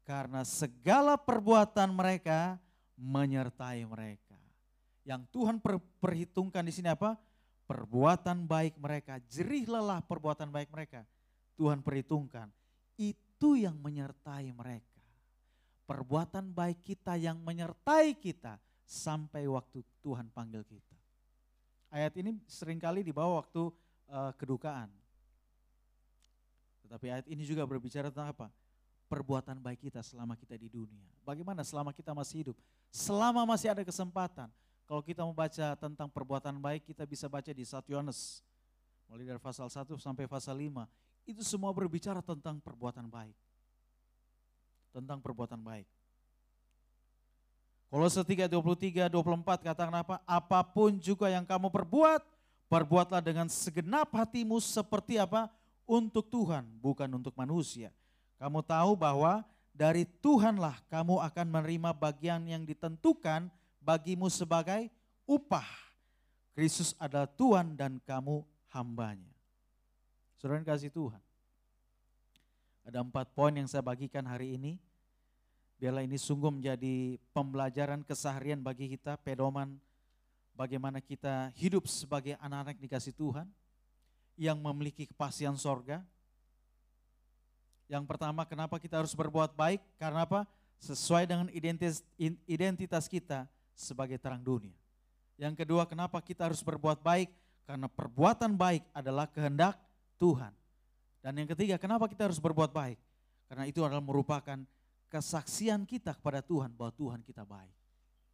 Karena 0.02 0.44
segala 0.44 1.16
perbuatan 1.16 1.90
mereka 1.90 2.61
menyertai 2.98 3.82
mereka. 3.87 4.25
Yang 5.07 5.31
Tuhan 5.31 5.62
per, 5.62 5.79
perhitungkan 6.03 6.66
di 6.66 6.75
sini 6.75 6.90
apa? 6.90 7.14
perbuatan 7.66 8.47
baik 8.47 8.79
mereka, 8.79 9.19
jerih 9.27 9.66
lelah 9.66 10.01
perbuatan 10.01 10.49
baik 10.49 10.71
mereka. 10.71 11.03
Tuhan 11.59 11.83
perhitungkan, 11.83 12.49
itu 12.95 13.59
yang 13.59 13.75
menyertai 13.77 14.55
mereka. 14.55 15.03
Perbuatan 15.87 16.51
baik 16.51 16.83
kita 16.83 17.19
yang 17.19 17.38
menyertai 17.42 18.14
kita 18.19 18.59
sampai 18.87 19.47
waktu 19.51 19.83
Tuhan 20.03 20.31
panggil 20.31 20.62
kita. 20.66 20.97
Ayat 21.90 22.14
ini 22.19 22.38
sering 22.51 22.79
kali 22.83 23.07
dibawa 23.07 23.42
waktu 23.42 23.71
uh, 24.11 24.33
kedukaan. 24.35 24.90
Tetapi 26.87 27.07
ayat 27.11 27.27
ini 27.31 27.42
juga 27.47 27.62
berbicara 27.66 28.11
tentang 28.11 28.31
apa? 28.35 28.47
Perbuatan 29.07 29.62
baik 29.62 29.87
kita 29.90 30.03
selama 30.03 30.35
kita 30.35 30.59
di 30.59 30.66
dunia. 30.66 31.07
Bagaimana 31.23 31.62
selama 31.62 31.95
kita 31.95 32.11
masih 32.11 32.47
hidup? 32.47 32.57
Selama 32.90 33.47
masih 33.47 33.71
ada 33.71 33.87
kesempatan 33.87 34.51
kalau 34.87 35.03
kita 35.03 35.27
membaca 35.27 35.66
tentang 35.75 36.07
perbuatan 36.07 36.62
baik, 36.62 36.87
kita 36.87 37.03
bisa 37.03 37.27
baca 37.27 37.51
di 37.51 37.66
1 37.66 37.83
Yohanes. 37.90 38.46
Mulai 39.11 39.35
dari 39.35 39.42
pasal 39.42 39.66
1 39.66 39.99
sampai 39.99 40.31
pasal 40.31 40.55
5. 40.55 40.87
Itu 41.27 41.42
semua 41.42 41.75
berbicara 41.75 42.22
tentang 42.22 42.62
perbuatan 42.62 43.11
baik. 43.11 43.35
Tentang 44.94 45.18
perbuatan 45.18 45.59
baik. 45.59 45.90
Kolose 47.90 48.22
3, 48.22 48.46
23, 48.46 49.11
24 49.11 49.66
katakan 49.66 49.94
apa? 49.94 50.22
Apa 50.22 50.62
pun 50.62 50.94
juga 51.03 51.31
yang 51.31 51.42
kamu 51.42 51.70
perbuat, 51.70 52.22
perbuatlah 52.70 53.22
dengan 53.22 53.51
segenap 53.51 54.11
hatimu 54.14 54.59
seperti 54.62 55.18
apa? 55.18 55.51
Untuk 55.87 56.27
Tuhan, 56.31 56.66
bukan 56.83 57.07
untuk 57.14 57.35
manusia. 57.38 57.94
Kamu 58.42 58.62
tahu 58.66 58.99
bahwa 58.99 59.46
dari 59.70 60.03
Tuhanlah 60.03 60.83
kamu 60.90 61.22
akan 61.31 61.46
menerima 61.46 61.90
bagian 61.94 62.42
yang 62.46 62.66
ditentukan 62.66 63.46
bagimu 63.87 64.27
sebagai 64.27 64.90
upah. 65.22 65.66
Kristus 66.59 66.99
adalah 66.99 67.31
Tuhan 67.31 67.79
dan 67.79 68.03
kamu 68.03 68.42
hambanya. 68.75 69.31
Saudara 70.35 70.66
kasih 70.66 70.90
Tuhan. 70.90 71.22
Ada 72.83 73.07
empat 73.07 73.31
poin 73.31 73.55
yang 73.55 73.70
saya 73.70 73.87
bagikan 73.87 74.27
hari 74.27 74.59
ini. 74.59 74.83
Biarlah 75.77 76.03
ini 76.03 76.16
sungguh 76.18 76.49
menjadi 76.49 77.20
pembelajaran 77.37 78.01
keseharian 78.03 78.64
bagi 78.64 78.88
kita, 78.96 79.20
pedoman 79.20 79.77
bagaimana 80.57 81.05
kita 81.05 81.53
hidup 81.53 81.85
sebagai 81.85 82.40
anak-anak 82.40 82.81
dikasih 82.81 83.12
Tuhan 83.12 83.44
yang 84.40 84.57
memiliki 84.57 85.05
kepastian 85.05 85.53
sorga. 85.61 86.01
Yang 87.87 88.09
pertama, 88.09 88.49
kenapa 88.49 88.81
kita 88.81 89.05
harus 89.05 89.12
berbuat 89.12 89.53
baik? 89.53 89.85
Karena 90.01 90.25
apa? 90.25 90.49
Sesuai 90.81 91.29
dengan 91.29 91.53
identitas, 91.53 92.01
identitas 92.49 93.05
kita, 93.07 93.44
sebagai 93.76 94.16
terang 94.16 94.40
dunia. 94.40 94.74
Yang 95.36 95.62
kedua, 95.62 95.84
kenapa 95.84 96.16
kita 96.24 96.48
harus 96.48 96.64
berbuat 96.64 97.04
baik? 97.04 97.28
Karena 97.68 97.92
perbuatan 97.92 98.56
baik 98.56 98.88
adalah 98.96 99.28
kehendak 99.28 99.76
Tuhan. 100.16 100.50
Dan 101.20 101.36
yang 101.36 101.48
ketiga, 101.52 101.76
kenapa 101.76 102.08
kita 102.08 102.24
harus 102.24 102.40
berbuat 102.40 102.72
baik? 102.72 102.96
Karena 103.52 103.68
itu 103.68 103.84
adalah 103.84 104.00
merupakan 104.00 104.56
kesaksian 105.12 105.84
kita 105.84 106.16
kepada 106.16 106.40
Tuhan 106.40 106.72
bahwa 106.72 106.90
Tuhan 106.96 107.20
kita 107.20 107.44
baik. 107.44 107.74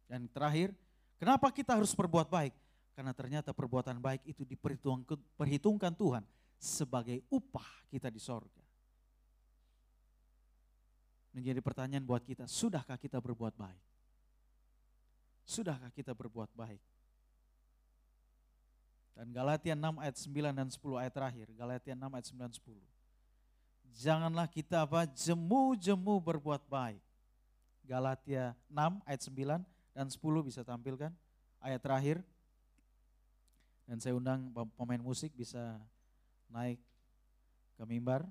Dan 0.07 0.31
terakhir, 0.31 0.71
kenapa 1.19 1.51
kita 1.51 1.75
harus 1.75 1.91
berbuat 1.91 2.31
baik? 2.31 2.55
Karena 2.93 3.11
ternyata 3.11 3.51
perbuatan 3.51 3.97
baik 3.97 4.21
itu 4.29 4.45
diperhitungkan 4.45 5.93
Tuhan 5.97 6.23
sebagai 6.61 7.25
upah 7.33 7.67
kita 7.89 8.07
di 8.13 8.21
sorga. 8.21 8.63
Menjadi 11.33 11.57
pertanyaan 11.65 12.05
buat 12.05 12.21
kita, 12.21 12.45
sudahkah 12.45 13.01
kita 13.01 13.17
berbuat 13.17 13.57
baik? 13.57 13.81
Sudahkah 15.43 15.91
kita 15.91 16.15
berbuat 16.15 16.51
baik? 16.55 16.79
Dan 19.13 19.29
Galatia 19.29 19.77
6 19.77 20.01
ayat 20.01 20.15
9 20.17 20.57
dan 20.57 20.67
10 20.73 21.01
ayat 21.01 21.13
terakhir. 21.13 21.47
Galatia 21.53 21.93
6 21.93 22.15
ayat 22.17 22.27
9 22.33 22.41
dan 22.41 22.51
10. 22.51 22.81
Janganlah 23.93 24.47
kita 24.49 24.89
apa? 24.89 25.05
Jemu-jemu 25.05 26.15
berbuat 26.17 26.65
baik. 26.65 27.03
Galatia 27.85 28.57
6 28.73 29.05
ayat 29.05 29.21
9 29.21 29.61
dan 29.93 30.07
10 30.09 30.17
bisa 30.49 30.65
tampilkan. 30.65 31.13
Ayat 31.61 31.81
terakhir. 31.85 32.17
Dan 33.85 34.01
saya 34.01 34.17
undang 34.17 34.49
pemain 34.73 35.03
musik 35.03 35.29
bisa 35.37 35.77
naik 36.49 36.81
ke 37.77 37.83
mimbar. 37.85 38.25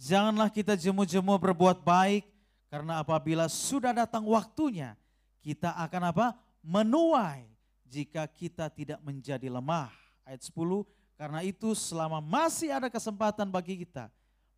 Janganlah 0.00 0.48
kita 0.48 0.74
jemu-jemu 0.80 1.36
berbuat 1.36 1.84
baik 1.84 2.24
karena 2.72 3.04
apabila 3.04 3.46
sudah 3.52 3.92
datang 3.92 4.24
waktunya 4.26 4.96
kita 5.44 5.76
akan 5.76 6.02
apa? 6.08 6.26
Menuai 6.64 7.44
jika 7.84 8.24
kita 8.24 8.72
tidak 8.72 8.98
menjadi 9.04 9.52
lemah. 9.52 9.92
Ayat 10.24 10.40
10, 10.40 10.88
karena 11.20 11.44
itu 11.44 11.76
selama 11.76 12.24
masih 12.24 12.72
ada 12.72 12.88
kesempatan 12.88 13.44
bagi 13.52 13.84
kita, 13.84 14.08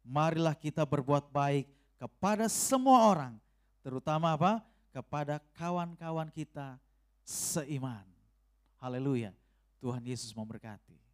marilah 0.07 0.55
kita 0.55 0.87
berbuat 0.87 1.27
baik 1.35 1.66
kepada 1.99 2.46
semua 2.46 3.03
orang, 3.11 3.35
terutama 3.83 4.31
apa? 4.38 4.62
Kepada 4.94 5.42
kawan-kawan 5.59 6.31
kita 6.31 6.79
seiman. 7.27 8.07
Haleluya. 8.79 9.35
Tuhan 9.83 10.01
Yesus 10.07 10.33
memberkati. 10.33 11.05